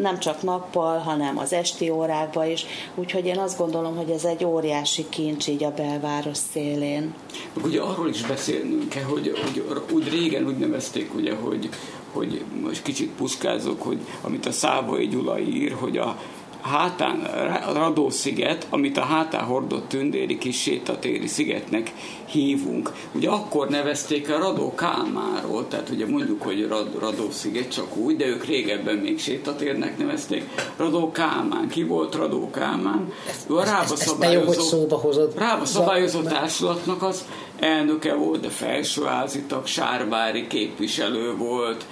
nem 0.00 0.18
csak 0.18 0.42
nappal, 0.42 0.98
hanem 0.98 1.38
az 1.38 1.52
esti 1.52 1.90
órákban 1.90 2.50
is, 2.50 2.66
úgyhogy 2.94 3.26
én 3.26 3.38
azt 3.38 3.58
gondolom, 3.58 3.96
hogy 3.96 4.10
ez 4.10 4.24
egy 4.24 4.44
óriási 4.44 5.08
kincs 5.08 5.46
így 5.46 5.64
a 5.64 5.70
belváros 5.70 6.36
szélén. 6.52 7.14
Ugye 7.64 7.80
arról 7.80 8.08
is 8.08 8.22
beszélnünk 8.22 8.88
kell, 8.88 9.02
hogy, 9.02 9.32
hogy 9.44 9.64
úgy 9.92 10.08
régen 10.08 10.46
úgy 10.46 10.58
nevezték, 10.58 11.14
ugye, 11.14 11.34
hogy, 11.34 11.68
hogy 12.12 12.44
most 12.62 12.82
kicsit 12.82 13.10
puskázok, 13.10 13.82
hogy 13.82 13.98
amit 14.20 14.46
a 14.46 14.52
Szávai 14.52 15.08
Gyula 15.08 15.40
ír, 15.40 15.72
hogy 15.72 15.98
a 15.98 16.20
hátán 16.62 17.28
Radó-sziget, 17.74 18.66
amit 18.70 18.96
a 18.96 19.00
hátán 19.00 19.44
hordott 19.44 19.88
tündéri 19.88 20.38
kis 20.38 20.60
sétatéri 20.60 21.26
szigetnek 21.26 21.92
hívunk. 22.26 22.92
Ugye 23.12 23.28
akkor 23.28 23.68
nevezték 23.68 24.30
a 24.30 24.38
Radó 24.38 24.74
Kálmáról, 24.74 25.68
tehát 25.68 25.88
ugye 25.88 26.06
mondjuk, 26.06 26.42
hogy 26.42 26.68
Rad, 26.68 26.98
Radó-sziget 26.98 27.72
csak 27.72 27.96
úgy, 27.96 28.16
de 28.16 28.26
ők 28.26 28.44
régebben 28.44 28.96
még 28.96 29.20
sétatérnek 29.20 29.98
nevezték. 29.98 30.44
Radó 30.76 31.10
Kálmán. 31.12 31.68
Ki 31.68 31.82
volt 31.82 32.14
Radó 32.14 32.50
Kálmán? 32.50 33.12
Ő 33.50 33.54
a 33.56 33.64
Rába 33.64 33.96
szabályozó, 33.96 34.86
Rába 35.36 35.64
szabályozó 35.64 36.20
társulatnak 36.20 37.02
az 37.02 37.24
elnöke 37.58 38.14
volt, 38.14 38.40
de 38.40 38.48
felsőházi 38.48 39.42
tag, 39.42 39.66
Sárvári 39.66 40.46
képviselő 40.46 41.36
volt, 41.36 41.84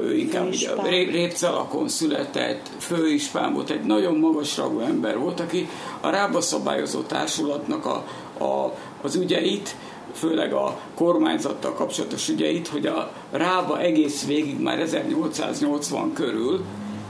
ő 0.00 0.16
inkább 0.16 0.48
ugye 0.48 0.70
Répcelakon 0.88 1.88
született, 1.88 2.70
főispán 2.78 3.52
volt, 3.52 3.70
egy 3.70 3.84
nagyon 3.84 4.16
magas 4.16 4.56
ragú 4.56 4.80
ember 4.80 5.18
volt, 5.18 5.40
aki 5.40 5.68
a 6.00 6.10
Rába 6.10 6.40
szabályozó 6.40 7.00
társulatnak 7.00 7.86
a, 7.86 8.04
a, 8.44 8.74
az 9.02 9.14
ügyeit, 9.14 9.76
főleg 10.12 10.52
a 10.52 10.78
kormányzattal 10.94 11.74
kapcsolatos 11.74 12.28
ügyeit, 12.28 12.68
hogy 12.68 12.86
a 12.86 13.12
Rába 13.30 13.80
egész 13.80 14.26
végig 14.26 14.60
már 14.60 14.80
1880 14.80 16.12
körül 16.12 16.64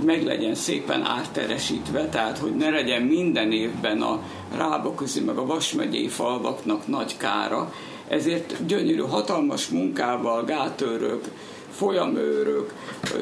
meg 0.05 0.25
legyen 0.25 0.55
szépen 0.55 1.03
átteresítve, 1.03 2.09
tehát 2.09 2.39
hogy 2.39 2.57
ne 2.57 2.71
legyen 2.71 3.03
minden 3.03 3.53
évben 3.53 4.03
a 4.03 4.23
Rába 4.57 4.95
közi 4.95 5.21
meg 5.21 5.37
a 5.37 5.47
Vas 5.47 5.73
megyei 5.73 6.09
falvaknak 6.09 6.87
nagy 6.87 7.17
kára, 7.17 7.73
ezért 8.09 8.67
gyönyörű, 8.67 9.01
hatalmas 9.01 9.69
munkával, 9.69 10.45
gátőrök, 10.45 11.25
folyamőrök, 11.77 12.73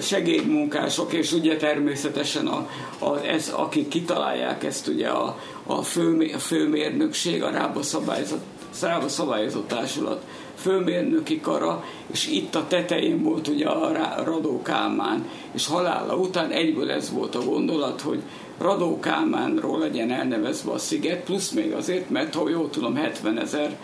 segédmunkások, 0.00 1.12
és 1.12 1.32
ugye 1.32 1.56
természetesen 1.56 2.46
a, 2.46 2.68
a, 2.98 3.24
ez, 3.26 3.52
akik 3.56 3.88
kitalálják 3.88 4.64
ezt 4.64 4.86
ugye 4.86 5.08
a, 5.08 5.38
a, 5.66 5.82
fő, 5.82 6.30
a 6.34 6.38
főmérnökség, 6.38 7.42
a 7.42 7.50
rába 7.50 7.82
szabályozott, 7.82 8.44
rába 8.82 9.08
szabályozott 9.08 9.68
társulat 9.68 10.24
főmérnöki 10.60 11.40
kara, 11.40 11.84
és 12.06 12.28
itt 12.28 12.54
a 12.54 12.66
tetején 12.68 13.22
volt 13.22 13.48
ugye 13.48 13.68
a 13.68 14.22
Radó 14.24 14.62
Kálmán, 14.62 15.28
és 15.52 15.66
halála 15.66 16.16
után 16.16 16.50
egyből 16.50 16.90
ez 16.90 17.12
volt 17.12 17.34
a 17.34 17.44
gondolat, 17.44 18.00
hogy 18.00 18.22
Radó 18.58 19.00
Kálmánról 19.00 19.78
legyen 19.78 20.10
elnevezve 20.10 20.72
a 20.72 20.78
sziget, 20.78 21.24
plusz 21.24 21.50
még 21.50 21.72
azért, 21.72 22.10
mert 22.10 22.34
ha 22.34 22.48
jól 22.48 22.70
tudom, 22.70 22.94
70 22.94 23.38
ezer 23.38 23.76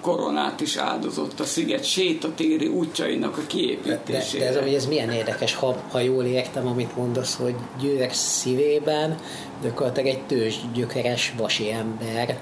koronát 0.00 0.60
is 0.60 0.76
áldozott 0.76 1.40
a 1.40 1.44
sziget 1.44 1.84
sétatéri 1.84 2.66
útjainak 2.66 3.36
a 3.36 3.42
kiépítésére. 3.46 4.44
De, 4.44 4.60
de 4.60 4.66
ez, 4.66 4.74
ez 4.74 4.86
milyen 4.86 5.10
érdekes, 5.10 5.54
ha, 5.54 5.76
ha 5.90 6.00
jól 6.00 6.24
értem, 6.24 6.66
amit 6.66 6.96
mondasz, 6.96 7.36
hogy 7.36 7.54
Győrek 7.80 8.12
szívében 8.12 9.18
gyakorlatilag 9.62 10.08
egy 10.08 10.22
tőzs 10.22 10.56
gyökeres 10.74 11.34
vasi 11.36 11.70
ember 11.70 12.38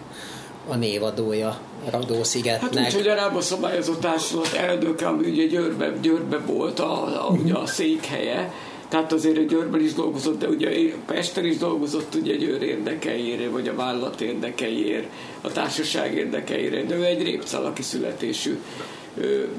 a 0.68 0.76
névadója 0.76 1.58
Radó-szigetnek. 1.90 2.74
Hát 2.74 2.86
úgy, 2.86 2.94
hogy 2.94 3.08
a 3.08 3.14
Rába 3.14 3.40
Szabályozó 3.40 3.94
Társulat 3.94 5.02
ami 5.02 5.30
ugye 5.30 5.44
Győrbe, 5.44 5.92
Győrbe 6.00 6.38
volt 6.38 6.78
a, 6.80 7.26
a, 7.26 7.30
ugye 7.30 7.54
a 7.54 7.66
székhelye, 7.66 8.52
Tehát 8.88 9.12
azért 9.12 9.46
Győrben 9.46 9.80
is 9.80 9.94
dolgozott, 9.94 10.38
de 10.38 10.46
ugye 10.48 10.92
Pesten 11.06 11.44
is 11.44 11.56
dolgozott 11.56 12.14
ugye 12.14 12.36
Győr 12.36 12.62
érdekeire, 12.62 13.48
vagy 13.48 13.68
a 13.68 13.74
vállalat 13.74 14.20
érdekeiért, 14.20 15.06
a 15.40 15.52
társaság 15.52 16.14
érdekeire, 16.14 16.82
de 16.82 16.94
ő 16.94 17.04
egy 17.04 17.22
répcalaki 17.22 17.82
születésű 17.82 18.58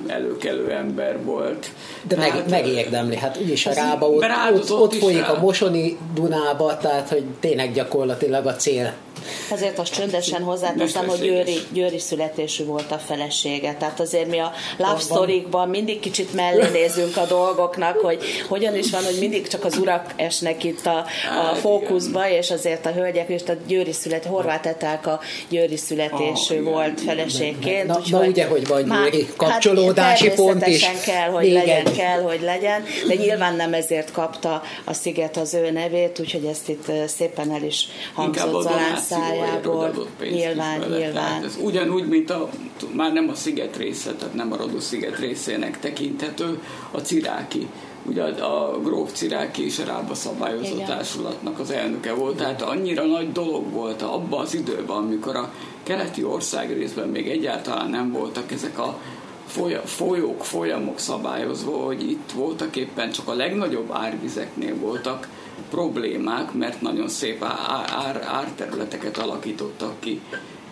előkelő 0.07 0.71
ember 0.71 1.23
volt. 1.23 1.71
De 2.07 2.15
meg, 2.15 2.31
hát, 2.31 2.49
megérdemli, 2.49 3.15
hát 3.15 3.37
úgyis 3.41 3.65
a 3.65 3.73
rába 3.73 4.09
ott, 4.09 4.23
ott, 4.53 4.71
ott 4.71 4.93
folyik 4.93 5.19
rá. 5.19 5.31
a 5.31 5.39
Mosoni 5.39 5.97
Dunába, 6.13 6.77
tehát 6.77 7.09
hogy 7.09 7.23
tényleg 7.39 7.73
gyakorlatilag 7.73 8.45
a 8.45 8.55
cél 8.55 8.93
Azért 9.51 9.79
azt 9.79 9.93
csöndesen 9.93 10.43
hozzáteszem, 10.43 11.07
hogy 11.07 11.19
Győri, 11.19 11.57
Győri 11.71 11.99
születésű 11.99 12.65
volt 12.65 12.91
a 12.91 12.97
felesége. 12.97 13.73
Tehát 13.73 13.99
azért 13.99 14.27
mi 14.27 14.39
a 14.39 14.51
love 14.77 14.99
story-kban 14.99 15.69
mindig 15.69 15.99
kicsit 15.99 16.33
mellé 16.33 16.69
nézünk 16.71 17.17
a 17.17 17.25
dolgoknak, 17.25 17.99
hogy 17.99 18.23
hogyan 18.47 18.75
is 18.75 18.91
van, 18.91 19.03
hogy 19.03 19.17
mindig 19.19 19.47
csak 19.47 19.65
az 19.65 19.77
urak 19.77 20.13
esnek 20.15 20.63
itt 20.63 20.85
a, 20.85 21.05
a 21.51 21.55
fókuszba, 21.55 22.29
és 22.29 22.51
azért 22.51 22.85
a 22.85 22.91
hölgyek, 22.91 23.29
és 23.29 23.41
a 23.47 23.53
Győri 23.67 23.93
szület, 23.93 24.25
Horváth 24.25 25.07
a 25.07 25.19
Győri 25.49 25.77
születésű 25.77 26.57
ah, 26.57 26.63
volt 26.63 27.01
feleségként. 27.01 27.87
Na, 27.87 27.99
na, 28.09 28.19
ugye, 28.19 28.45
hogy 28.45 28.67
van 28.67 28.83
Győri 28.83 29.23
hát 29.23 29.35
kapcsolódási 29.35 30.27
hát, 30.27 30.35
pont 30.35 30.67
is. 30.67 30.87
kell, 31.05 31.29
hogy 31.29 31.43
Végen. 31.43 31.65
legyen, 31.65 31.93
kell, 31.93 32.21
hogy 32.21 32.41
legyen, 32.41 32.83
de 33.07 33.15
nyilván 33.15 33.55
nem 33.55 33.73
ezért 33.73 34.11
kapta 34.11 34.63
a 34.83 34.93
sziget 34.93 35.37
az 35.37 35.53
ő 35.53 35.71
nevét, 35.71 36.19
úgyhogy 36.19 36.45
ezt 36.45 36.69
itt 36.69 36.91
szépen 37.07 37.51
el 37.51 37.63
is 37.63 37.87
hangzott 38.13 38.61
Zalán 38.61 38.97
szájából. 39.09 40.07
Nyilván, 40.19 40.79
nyilván. 40.79 41.43
ez 41.43 41.57
ugyanúgy, 41.61 42.07
mint 42.07 42.29
a, 42.29 42.49
már 42.91 43.13
nem 43.13 43.29
a 43.29 43.35
sziget 43.35 43.77
része, 43.77 44.13
tehát 44.13 44.33
nem 44.33 44.51
a 44.51 44.57
Rodos 44.57 44.83
sziget 44.83 45.19
részének 45.19 45.79
tekinthető, 45.79 46.61
a 46.91 46.97
Ciráki 46.97 47.67
ugye 48.05 48.23
a 48.23 48.79
Gróf 48.83 49.11
Ciráki 49.13 49.65
és 49.65 49.79
a 49.79 49.85
Rába 49.85 50.13
Szabályozó 50.13 50.73
Igen. 50.73 50.85
Társulatnak 50.85 51.59
az 51.59 51.71
elnöke 51.71 52.13
volt, 52.13 52.37
tehát 52.37 52.61
annyira 52.61 53.05
nagy 53.05 53.31
dolog 53.31 53.71
volt 53.71 54.01
abban 54.01 54.41
az 54.41 54.53
időben, 54.53 54.97
amikor 54.97 55.35
a 55.35 55.53
keleti 55.83 56.23
ország 56.23 56.73
részben 56.73 57.07
még 57.07 57.29
egyáltalán 57.29 57.89
nem 57.89 58.11
voltak 58.11 58.51
ezek 58.51 58.79
a 58.79 58.99
folyók, 59.85 60.45
folyamok 60.45 60.99
szabályozva, 60.99 61.71
hogy 61.71 62.09
itt 62.09 62.31
voltak 62.35 62.75
éppen 62.75 63.11
csak 63.11 63.27
a 63.27 63.33
legnagyobb 63.33 63.91
árvizeknél 63.91 64.75
voltak 64.75 65.27
problémák, 65.69 66.53
mert 66.53 66.81
nagyon 66.81 67.07
szép 67.07 67.43
ár, 67.43 67.89
ár, 68.05 68.21
árterületeket 68.27 69.17
alakítottak 69.17 69.99
ki 69.99 70.21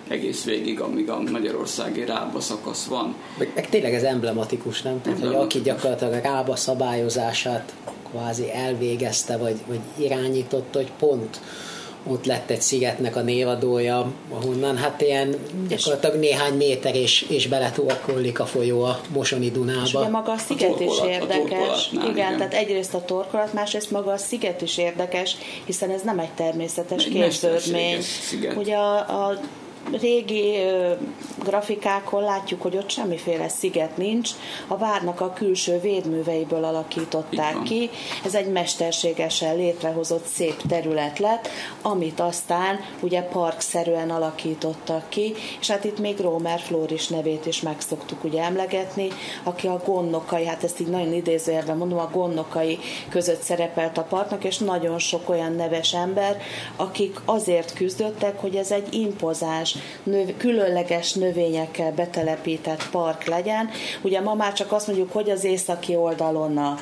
egész 0.07 0.43
végig, 0.43 0.79
amíg 0.79 1.09
a 1.09 1.21
Magyarországi 1.31 2.05
rába 2.05 2.39
szakasz 2.39 2.85
van. 2.85 3.15
Meg, 3.37 3.51
meg 3.55 3.69
tényleg 3.69 3.93
ez 3.93 4.03
emblematikus, 4.03 4.81
nem? 4.81 5.01
Tehát, 5.01 5.19
hogy 5.19 5.35
aki 5.35 5.61
gyakorlatilag 5.61 6.13
a 6.13 6.19
rába 6.21 6.55
szabályozását 6.55 7.73
kvázi 8.09 8.53
elvégezte, 8.53 9.37
vagy, 9.37 9.57
vagy 9.67 9.79
irányította, 9.97 10.77
hogy 10.77 10.91
pont 10.99 11.39
ott 12.09 12.25
lett 12.25 12.49
egy 12.49 12.61
szigetnek 12.61 13.15
a 13.15 13.21
névadója, 13.21 14.11
ahonnan 14.29 14.77
hát 14.77 15.01
ilyen 15.01 15.35
gyakorlatilag 15.67 16.15
néhány 16.15 16.53
méter 16.53 16.95
és, 16.95 17.25
és 17.29 17.47
beletorkollik 17.47 18.39
a 18.39 18.45
folyó 18.45 18.83
a 18.83 18.99
Mosoni 19.09 19.51
Dunába. 19.51 19.81
És 19.83 19.93
ugye 19.93 20.07
maga 20.07 20.31
a 20.31 20.37
sziget 20.37 20.79
a 20.79 20.83
is 20.83 20.99
érdekes. 21.05 21.89
Igen, 21.91 22.09
igen, 22.09 22.37
tehát 22.37 22.53
egyrészt 22.53 22.93
a 22.93 23.05
torkolat, 23.05 23.53
másrészt 23.53 23.91
maga 23.91 24.11
a 24.11 24.17
sziget 24.17 24.61
is 24.61 24.77
érdekes, 24.77 25.35
hiszen 25.65 25.89
ez 25.89 26.01
nem 26.01 26.19
egy 26.19 26.31
természetes 26.31 27.03
képződmény. 27.03 28.01
Ugye 28.55 28.75
a, 28.75 28.95
a 28.97 29.39
régi 29.91 30.57
grafikákon 31.43 32.23
látjuk, 32.23 32.61
hogy 32.61 32.77
ott 32.77 32.89
semmiféle 32.89 33.47
sziget 33.47 33.97
nincs, 33.97 34.29
a 34.67 34.77
várnak 34.77 35.21
a 35.21 35.33
külső 35.33 35.79
védműveiből 35.79 36.63
alakították 36.63 37.63
ki. 37.63 37.89
Ez 38.25 38.35
egy 38.35 38.51
mesterségesen 38.51 39.55
létrehozott 39.55 40.25
szép 40.25 40.61
terület 40.67 41.19
lett, 41.19 41.49
amit 41.81 42.19
aztán 42.19 42.79
ugye 42.99 43.21
parkszerűen 43.21 44.09
alakítottak 44.09 45.09
ki, 45.09 45.33
és 45.59 45.69
hát 45.69 45.83
itt 45.83 45.99
még 45.99 46.19
Rómer 46.19 46.59
Flóris 46.59 47.07
nevét 47.07 47.45
is 47.45 47.61
meg 47.61 47.75
szoktuk 47.79 48.23
ugye 48.23 48.41
emlegetni, 48.41 49.07
aki 49.43 49.67
a 49.67 49.81
gonnokai, 49.85 50.45
hát 50.45 50.63
ezt 50.63 50.79
így 50.79 50.87
nagyon 50.87 51.13
idézőjelben 51.13 51.77
mondom, 51.77 51.99
a 51.99 52.09
gonnokai 52.11 52.79
között 53.09 53.41
szerepelt 53.41 53.97
a 53.97 54.03
parknak, 54.03 54.43
és 54.43 54.57
nagyon 54.57 54.99
sok 54.99 55.29
olyan 55.29 55.53
neves 55.53 55.93
ember, 55.93 56.41
akik 56.75 57.19
azért 57.25 57.73
küzdöttek, 57.73 58.39
hogy 58.39 58.55
ez 58.55 58.71
egy 58.71 58.93
impozáns, 58.93 59.75
növ, 60.03 60.37
különleges 60.37 61.13
növényekkel 61.13 61.91
betelepített 61.91 62.89
park 62.89 63.25
legyen. 63.25 63.69
Ugye 64.01 64.21
ma 64.21 64.33
már 64.33 64.53
csak 64.53 64.71
azt 64.71 64.87
mondjuk, 64.87 65.11
hogy 65.11 65.29
az 65.29 65.43
északi 65.43 65.95
oldalon 65.95 66.57
a 66.57 66.77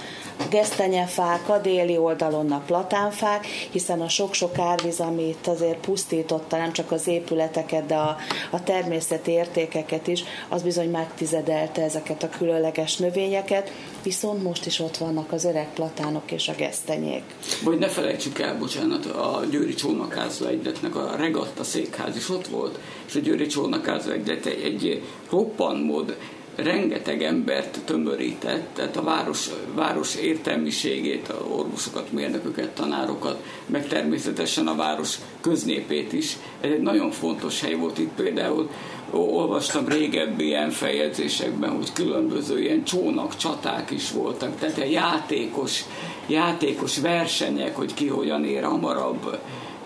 gesztenyefák, 0.50 1.50
a 1.50 1.58
déli 1.58 1.98
oldalon 1.98 2.51
a 2.51 2.63
platánfák, 2.65 3.46
hiszen 3.46 4.01
a 4.01 4.10
sok-sok 4.10 4.58
árvíz, 4.58 5.00
amit 5.00 5.48
azért 5.48 5.77
pusztította 5.77 6.58
nem 6.58 6.72
csak 6.72 6.92
az 6.92 7.08
épületeket, 7.08 7.86
de 7.86 7.96
a, 7.96 8.18
a 8.51 8.63
természeti 8.63 9.32
értékeket 9.32 10.08
is, 10.08 10.24
az 10.50 10.62
bizony 10.62 10.89
megtizedelte 10.89 11.82
ezeket 11.82 12.24
a 12.24 12.30
különleges 12.30 12.98
növényeket, 12.98 13.72
viszont 14.04 14.44
most 14.44 14.65
is 14.65 14.80
ott 14.80 14.98
vannak 14.98 15.32
az 15.32 15.44
öreg 15.46 15.68
platánok 15.74 16.31
és 16.31 16.48
a 16.48 16.53
gesztenyék. 16.57 17.24
Vagy 17.64 17.77
ne 17.77 17.88
felejtsük 17.88 18.40
el, 18.40 18.57
bocsánat, 18.57 19.05
a 19.05 19.42
Győri 19.51 19.74
Csónakázó 19.74 20.46
egyletnek 20.46 20.96
a 20.96 21.16
regatta 21.18 21.64
székház 21.64 22.16
is 22.16 22.29
ott 22.29 22.48
volt, 22.48 22.79
és 23.07 23.16
a 23.16 23.20
Győri 23.20 23.46
Csónakázó 23.46 24.12
egylet 24.12 24.46
egy, 24.46 24.64
egy 24.64 25.03
roppant 25.29 25.83
mód 25.83 26.16
rengeteg 26.55 27.24
embert 27.24 27.79
tömörített, 27.85 28.74
tehát 28.74 28.98
a 28.98 29.03
város, 29.03 29.50
város 29.75 30.15
értelmiségét, 30.15 31.29
a 31.29 31.46
orvosokat, 31.50 32.11
mérnököket, 32.11 32.70
tanárokat, 32.70 33.44
meg 33.65 33.87
természetesen 33.87 34.68
a 34.68 34.75
város 34.75 35.15
köznépét 35.41 36.13
is. 36.13 36.37
Ez 36.61 36.70
egy 36.72 36.81
nagyon 36.81 37.11
fontos 37.11 37.61
hely 37.61 37.74
volt 37.74 37.98
itt 37.98 38.13
például, 38.15 38.70
olvastam 39.11 39.87
régebbi 39.87 40.46
ilyen 40.46 40.70
feljegyzésekben, 40.70 41.70
hogy 41.70 41.94
különböző 41.94 42.61
ilyen 42.61 42.83
csónak, 42.83 43.35
csaták 43.35 43.91
is 43.91 44.11
voltak, 44.11 44.59
tehát 44.59 44.77
egy 44.77 44.91
játékos, 44.91 45.83
játékos 46.27 47.00
versenyek, 47.00 47.75
hogy 47.75 47.94
ki 47.94 48.07
hogyan 48.07 48.46
ér 48.46 48.63
hamarabb 48.63 49.39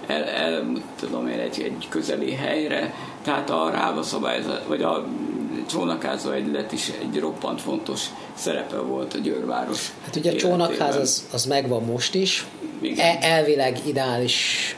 el, 0.08 0.24
el 0.24 0.84
tudom 1.00 1.28
én, 1.28 1.40
egy, 1.40 1.62
egy 1.62 1.88
közeli 1.90 2.32
helyre, 2.32 2.94
tehát 3.24 3.50
a 3.50 3.70
ráva 3.70 4.04
szabályzat, 4.04 4.66
vagy 4.68 4.82
a 4.82 5.08
csónakázó 5.66 6.32
egylet 6.32 6.72
is 6.72 6.92
egy 7.02 7.20
roppant 7.20 7.62
fontos 7.62 8.06
szerepe 8.34 8.78
volt 8.78 9.14
a 9.14 9.18
Győrváros 9.18 9.92
Hát 10.06 10.16
ugye 10.16 10.32
a 10.32 10.36
csónakház 10.36 10.96
az, 10.96 11.28
az 11.32 11.46
megvan 11.46 11.84
most 11.84 12.16
is, 12.16 12.46
E, 12.98 13.18
elvileg 13.22 13.80
ideális 13.88 14.76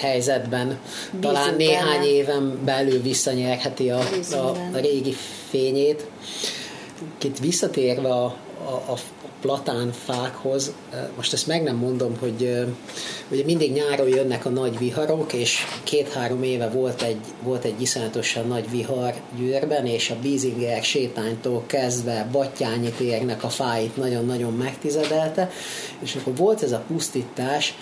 helyzetben 0.00 0.66
Bízunk 0.66 1.22
talán 1.22 1.54
néhány 1.54 2.00
benne. 2.00 2.06
éven 2.06 2.58
belül 2.64 3.02
visszanyerheti 3.02 3.90
a, 3.90 3.98
a, 4.32 4.36
a 4.72 4.78
régi 4.80 5.16
fényét. 5.48 6.06
Itt 7.22 7.38
visszatérve 7.38 8.08
a, 8.08 8.24
a, 8.64 8.92
a 8.92 8.98
platánfákhoz, 9.40 10.72
most 11.16 11.32
ezt 11.32 11.46
meg 11.46 11.62
nem 11.62 11.76
mondom, 11.76 12.16
hogy 12.18 12.66
ugye 13.30 13.44
mindig 13.44 13.72
nyáron 13.72 14.08
jönnek 14.08 14.46
a 14.46 14.48
nagy 14.48 14.78
viharok, 14.78 15.32
és 15.32 15.58
két-három 15.84 16.42
éve 16.42 16.68
volt 16.68 17.02
egy, 17.02 17.20
volt 17.42 17.64
egy 17.64 17.80
iszonyatosan 17.80 18.46
nagy 18.46 18.70
vihar 18.70 19.14
Győrben, 19.38 19.86
és 19.86 20.10
a 20.10 20.16
Bízinger 20.22 20.82
sétánytól 20.82 21.62
kezdve 21.66 22.28
Battyányi 22.32 22.90
térnek 22.90 23.44
a 23.44 23.48
fáit 23.48 23.96
nagyon-nagyon 23.96 24.52
megtizedelte, 24.52 25.50
és 25.98 26.14
akkor 26.14 26.36
volt 26.36 26.62
ez 26.62 26.72
a 26.72 26.84
pusztítás, 26.86 27.74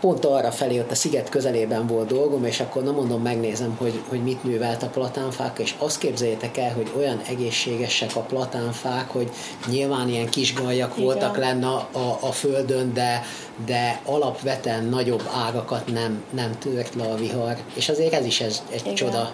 pont 0.00 0.24
arra 0.24 0.50
felé, 0.50 0.78
ott 0.78 0.90
a 0.90 0.94
sziget 0.94 1.28
közelében 1.28 1.86
volt 1.86 2.08
dolgom, 2.08 2.44
és 2.44 2.60
akkor 2.60 2.82
nem 2.82 2.94
mondom, 2.94 3.22
megnézem, 3.22 3.76
hogy, 3.78 4.02
hogy 4.08 4.22
mit 4.22 4.44
művelt 4.44 4.82
a 4.82 4.86
platánfák, 4.86 5.58
és 5.58 5.74
azt 5.78 5.98
képzeljétek 5.98 6.56
el, 6.56 6.72
hogy 6.72 6.92
olyan 6.96 7.20
egészségesek 7.28 8.16
a 8.16 8.20
platánfák, 8.20 9.10
hogy 9.10 9.30
nyilván 9.66 10.08
ilyen 10.08 10.28
kis 10.28 10.50
Igen. 10.50 10.90
voltak 10.96 11.36
lenne 11.36 11.66
a, 11.66 11.88
a, 11.92 12.18
a 12.20 12.32
földön, 12.32 12.92
de, 12.94 13.22
de 13.66 14.00
alapvetően 14.04 14.84
nagyobb 14.84 15.22
ágakat 15.46 15.92
nem, 15.92 16.24
nem 16.30 16.58
tört 16.58 16.94
le 16.94 17.04
a 17.04 17.16
vihar, 17.16 17.56
és 17.74 17.88
azért 17.88 18.12
ez 18.12 18.24
is 18.24 18.40
ez, 18.40 18.62
egy 18.70 18.80
Igen. 18.80 18.94
csoda, 18.94 19.32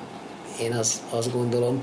én 0.61 0.73
az, 0.73 1.03
azt 1.11 1.33
gondolom. 1.33 1.83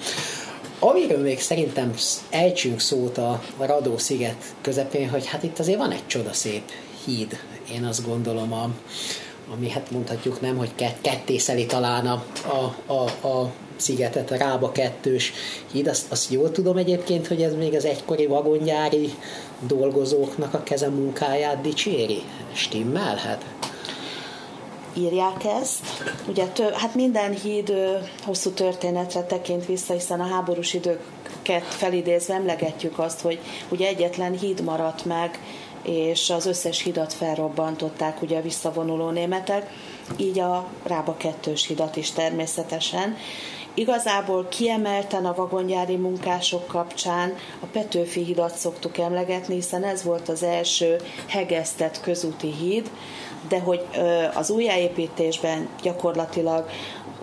Amiről 0.79 1.21
még 1.21 1.39
szerintem 1.39 1.93
ejtsünk 2.29 2.79
szót 2.79 3.17
a 3.17 3.41
Radó-sziget 3.57 4.53
közepén, 4.61 5.09
hogy 5.09 5.25
hát 5.25 5.43
itt 5.43 5.59
azért 5.59 5.77
van 5.77 5.91
egy 5.91 6.07
csodaszép 6.07 6.63
híd 7.05 7.39
én 7.73 7.83
azt 7.83 8.05
gondolom, 8.05 8.53
a, 8.53 8.69
ami 9.53 9.69
hát 9.69 9.91
mondhatjuk 9.91 10.41
nem, 10.41 10.57
hogy 10.57 10.69
kettészeli 11.01 11.65
talán 11.65 12.07
a, 12.07 12.23
a, 12.47 12.93
a, 12.93 13.27
a 13.27 13.51
szigetet, 13.75 14.31
a 14.31 14.35
Rába 14.35 14.71
kettős 14.71 15.33
híd. 15.71 15.87
Azt, 15.87 16.11
azt 16.11 16.31
jól 16.31 16.51
tudom 16.51 16.77
egyébként, 16.77 17.27
hogy 17.27 17.41
ez 17.41 17.53
még 17.55 17.75
az 17.75 17.85
egykori 17.85 18.25
vagongyári 18.25 19.13
dolgozóknak 19.59 20.53
a 20.53 20.63
keze 20.63 20.89
munkáját 20.89 21.61
dicséri. 21.61 22.21
Stimmelhet? 22.53 23.45
írják 24.93 25.43
ezt. 25.61 25.85
Ugye 26.27 26.45
tő, 26.45 26.69
hát 26.73 26.95
minden 26.95 27.33
híd 27.33 27.73
hosszú 28.23 28.49
történetre 28.49 29.21
tekint 29.21 29.65
vissza, 29.65 29.93
hiszen 29.93 30.19
a 30.19 30.27
háborús 30.27 30.73
időket 30.73 31.63
felidézve 31.67 32.33
emlegetjük 32.33 32.99
azt, 32.99 33.21
hogy 33.21 33.39
ugye 33.69 33.87
egyetlen 33.87 34.37
híd 34.37 34.63
maradt 34.63 35.05
meg 35.05 35.39
és 35.83 36.29
az 36.29 36.45
összes 36.45 36.81
hidat 36.81 37.13
felrobbantották 37.13 38.21
ugye 38.21 38.37
a 38.37 38.41
visszavonuló 38.41 39.09
németek, 39.09 39.69
így 40.17 40.39
a 40.39 40.67
Rába 40.83 41.17
kettős 41.17 41.67
hidat 41.67 41.95
is 41.95 42.11
természetesen. 42.11 43.17
Igazából 43.73 44.47
kiemelten 44.47 45.25
a 45.25 45.33
vagongyári 45.33 45.95
munkások 45.95 46.67
kapcsán 46.67 47.33
a 47.59 47.65
Petőfi 47.65 48.23
hidat 48.23 48.55
szoktuk 48.55 48.97
emlegetni, 48.97 49.53
hiszen 49.53 49.83
ez 49.83 50.03
volt 50.03 50.29
az 50.29 50.43
első 50.43 50.95
hegesztett 51.27 52.01
közúti 52.01 52.53
híd, 52.53 52.89
de 53.49 53.59
hogy 53.59 53.85
az 54.33 54.49
újjáépítésben 54.49 55.69
gyakorlatilag 55.81 56.69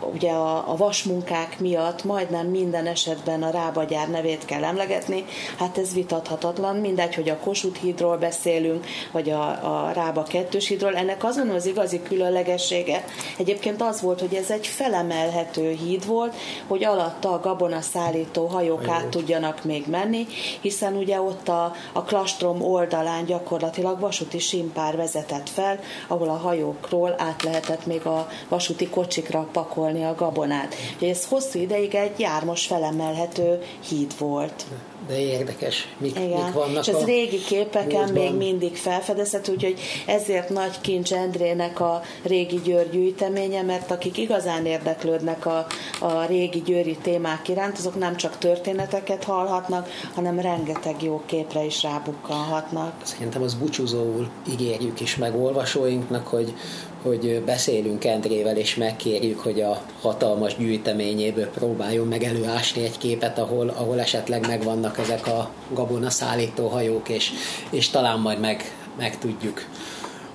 ugye 0.00 0.30
a, 0.30 0.70
a 0.70 0.76
vasmunkák 0.76 1.58
miatt 1.60 2.04
majdnem 2.04 2.46
minden 2.46 2.86
esetben 2.86 3.42
a 3.42 3.50
Rábagyár 3.50 4.10
nevét 4.10 4.44
kell 4.44 4.64
emlegetni, 4.64 5.24
hát 5.58 5.78
ez 5.78 5.94
vitathatatlan, 5.94 6.76
mindegy, 6.76 7.14
hogy 7.14 7.28
a 7.28 7.36
Kossuth 7.36 7.80
hídról 7.80 8.16
beszélünk, 8.16 8.86
vagy 9.12 9.30
a, 9.30 9.42
a 9.48 9.90
Rába 9.92 10.22
kettős 10.22 10.68
hídról, 10.68 10.96
ennek 10.96 11.24
azon 11.24 11.48
az 11.48 11.66
igazi 11.66 12.02
különlegessége 12.02 13.04
egyébként 13.38 13.82
az 13.82 14.00
volt, 14.00 14.20
hogy 14.20 14.34
ez 14.34 14.50
egy 14.50 14.66
felemelhető 14.66 15.70
híd 15.70 16.06
volt, 16.06 16.34
hogy 16.66 16.84
alatta 16.84 17.32
a 17.32 17.40
gabona 17.40 17.80
szállító 17.80 18.46
hajók 18.46 18.88
át 18.88 19.06
tudjanak 19.06 19.64
még 19.64 19.86
menni, 19.86 20.26
hiszen 20.60 20.96
ugye 20.96 21.20
ott 21.20 21.48
a, 21.48 21.72
a 21.92 22.02
klastrom 22.02 22.62
oldalán 22.62 23.24
gyakorlatilag 23.24 24.00
vasúti 24.00 24.38
simpár 24.38 24.96
vezetett 24.96 25.48
fel, 25.48 25.78
ahol 26.06 26.28
a 26.28 26.36
hajókról 26.36 27.14
át 27.18 27.42
lehetett 27.42 27.86
még 27.86 28.06
a 28.06 28.28
vasúti 28.48 28.88
kocsikra 28.88 29.48
pakolni 29.52 29.87
pakolni 29.88 30.04
a 30.04 30.14
gabonát. 30.14 30.74
Ugye 30.96 31.10
ez 31.10 31.24
hosszú 31.24 31.58
ideig 31.58 31.94
egy 31.94 32.20
jármos 32.20 32.66
felemelhető 32.66 33.62
híd 33.88 34.18
volt. 34.18 34.64
De 35.06 35.20
érdekes, 35.20 35.88
mik, 35.98 36.10
Igen. 36.10 36.28
mik 36.28 36.52
vannak 36.52 36.86
És 36.86 36.88
ez 36.88 37.02
a 37.02 37.04
régi 37.04 37.38
képeken 37.38 37.86
múltban. 37.86 38.12
még 38.12 38.34
mindig 38.34 38.76
felfedezhető, 38.76 39.52
úgyhogy 39.52 39.80
ezért 40.06 40.48
nagy 40.48 40.80
kincs 40.80 41.12
Endrének 41.12 41.80
a 41.80 42.02
régi 42.22 42.60
Győr 42.64 42.90
gyűjteménye, 42.90 43.62
mert 43.62 43.90
akik 43.90 44.16
igazán 44.16 44.66
érdeklődnek 44.66 45.46
a, 45.46 45.66
a 46.00 46.24
régi 46.26 46.62
győri 46.62 46.96
témák 47.02 47.48
iránt, 47.48 47.78
azok 47.78 47.98
nem 47.98 48.16
csak 48.16 48.38
történeteket 48.38 49.24
hallhatnak, 49.24 49.88
hanem 50.14 50.40
rengeteg 50.40 51.02
jó 51.02 51.22
képre 51.26 51.64
is 51.64 51.82
rábukkanhatnak. 51.82 52.92
Szerintem 53.02 53.42
az 53.42 53.54
búcsúzóul 53.54 54.28
ígérjük 54.50 55.00
is 55.00 55.16
meg 55.16 55.36
olvasóinknak, 55.36 56.26
hogy 56.26 56.54
hogy 57.02 57.42
beszélünk 57.46 58.04
Endrével, 58.04 58.56
és 58.56 58.74
megkérjük, 58.74 59.38
hogy 59.40 59.60
a 59.60 59.82
hatalmas 60.00 60.56
gyűjteményéből 60.56 61.46
próbáljon 61.46 62.06
meg 62.06 62.22
előásni 62.22 62.84
egy 62.84 62.98
képet, 62.98 63.38
ahol, 63.38 63.68
ahol 63.68 64.00
esetleg 64.00 64.46
megvannak 64.46 64.87
ezek 64.96 65.26
a 65.26 65.50
gabona 65.68 66.10
szállító 66.10 66.68
hajók, 66.68 67.08
és, 67.08 67.32
és 67.70 67.88
talán 67.88 68.18
majd 68.18 68.40
meg, 68.40 68.74
meg 68.96 69.18
tudjuk 69.18 69.64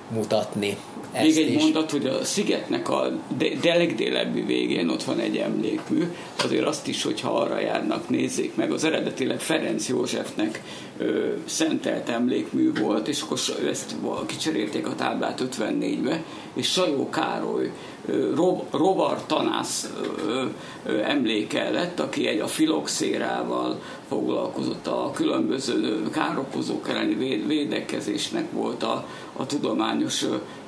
mutatni. 0.08 0.76
Ezt 1.14 1.26
Még 1.26 1.36
egy 1.46 1.54
is. 1.54 1.62
mondat, 1.62 1.90
hogy 1.90 2.06
a 2.06 2.24
szigetnek 2.24 2.88
a 2.88 3.10
de, 3.60 3.74
legdélebbi 3.74 4.40
végén 4.40 4.88
ott 4.88 5.02
van 5.02 5.18
egy 5.18 5.36
emlékmű, 5.36 6.02
azért 6.44 6.66
azt 6.66 6.88
is, 6.88 7.02
hogyha 7.02 7.30
arra 7.30 7.60
járnak, 7.60 8.08
nézzék 8.08 8.54
meg, 8.54 8.72
az 8.72 8.84
eredetileg 8.84 9.40
Ferenc 9.40 9.88
Józsefnek 9.88 10.62
ö, 10.98 11.32
szentelt 11.44 12.08
emlékmű 12.08 12.72
volt, 12.80 13.08
és 13.08 13.20
akkor 13.22 13.38
ezt 13.68 13.94
kicserélték 14.26 14.86
a 14.86 14.94
táblát 14.94 15.42
54-be, 15.58 16.22
és 16.54 16.70
Sajó 16.70 17.08
Károly 17.08 17.70
rovar 18.70 19.26
tanász 19.26 19.92
emléke 21.04 21.70
lett, 21.70 22.00
aki 22.00 22.26
egy 22.26 22.40
a 22.40 22.46
filoxérával 22.46 23.80
foglalkozott, 24.08 24.86
a 24.86 25.10
különböző 25.14 26.02
károkozók 26.10 26.88
elleni 26.88 27.14
védekezésnek 27.46 28.52
volt 28.52 28.82
a, 28.82 29.06
a 29.32 29.46
tudományos 29.46 30.24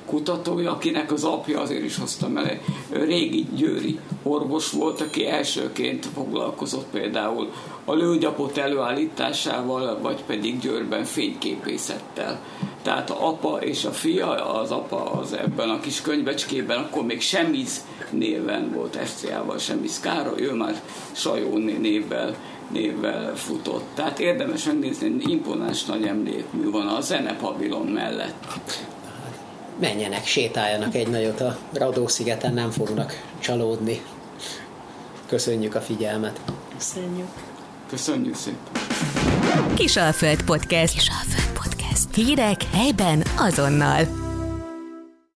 kutatója, 0.07 0.71
akinek 0.71 1.11
az 1.11 1.23
apja 1.23 1.59
azért 1.59 1.83
is 1.83 1.97
hoztam 1.97 2.37
el, 2.37 2.59
régi 2.91 3.47
győri 3.55 3.99
orvos 4.23 4.71
volt, 4.71 5.01
aki 5.01 5.27
elsőként 5.27 6.05
foglalkozott 6.15 6.85
például 6.91 7.51
a 7.85 7.93
lőgyapot 7.93 8.57
előállításával, 8.57 9.99
vagy 10.01 10.23
pedig 10.23 10.59
Győrben 10.59 11.03
fényképészettel. 11.03 12.39
Tehát 12.81 13.09
a 13.09 13.27
apa 13.27 13.57
és 13.61 13.85
a 13.85 13.91
fia, 13.91 14.53
az 14.53 14.71
apa 14.71 15.11
az 15.11 15.33
ebben 15.33 15.69
a 15.69 15.79
kis 15.79 16.01
könyvecskében, 16.01 16.77
akkor 16.79 17.05
még 17.05 17.21
Semmiz 17.21 17.85
néven 18.11 18.71
volt 18.73 18.99
SCA-val, 19.05 19.57
Semmiz 19.57 19.99
Károly, 19.99 20.41
ő 20.41 20.53
már 20.53 20.81
Sajó 21.11 21.57
névvel 21.57 22.35
névvel 22.71 23.35
futott. 23.35 23.83
Tehát 23.93 24.19
érdemes 24.19 24.63
megnézni, 24.63 25.15
imponáns 25.19 25.85
nagy 25.85 26.03
emlékmű 26.03 26.69
van 26.69 26.87
a 26.87 27.01
zenepavilon 27.01 27.85
mellett 27.85 28.45
menjenek, 29.79 30.25
sétáljanak 30.25 30.95
egy 30.95 31.07
nagyot 31.07 31.41
a 31.41 31.57
Radó-szigeten, 31.73 32.53
nem 32.53 32.71
fognak 32.71 33.23
csalódni. 33.39 34.01
Köszönjük 35.27 35.75
a 35.75 35.81
figyelmet. 35.81 36.39
Köszönjük. 36.77 37.27
Köszönjük 37.89 38.35
szépen. 38.35 39.75
Kisalföld 39.75 40.43
Podcast. 40.43 40.93
Kisalföld 40.93 41.59
Podcast. 41.63 42.15
Hírek 42.15 42.63
helyben 42.73 43.23
azonnal. 43.37 44.26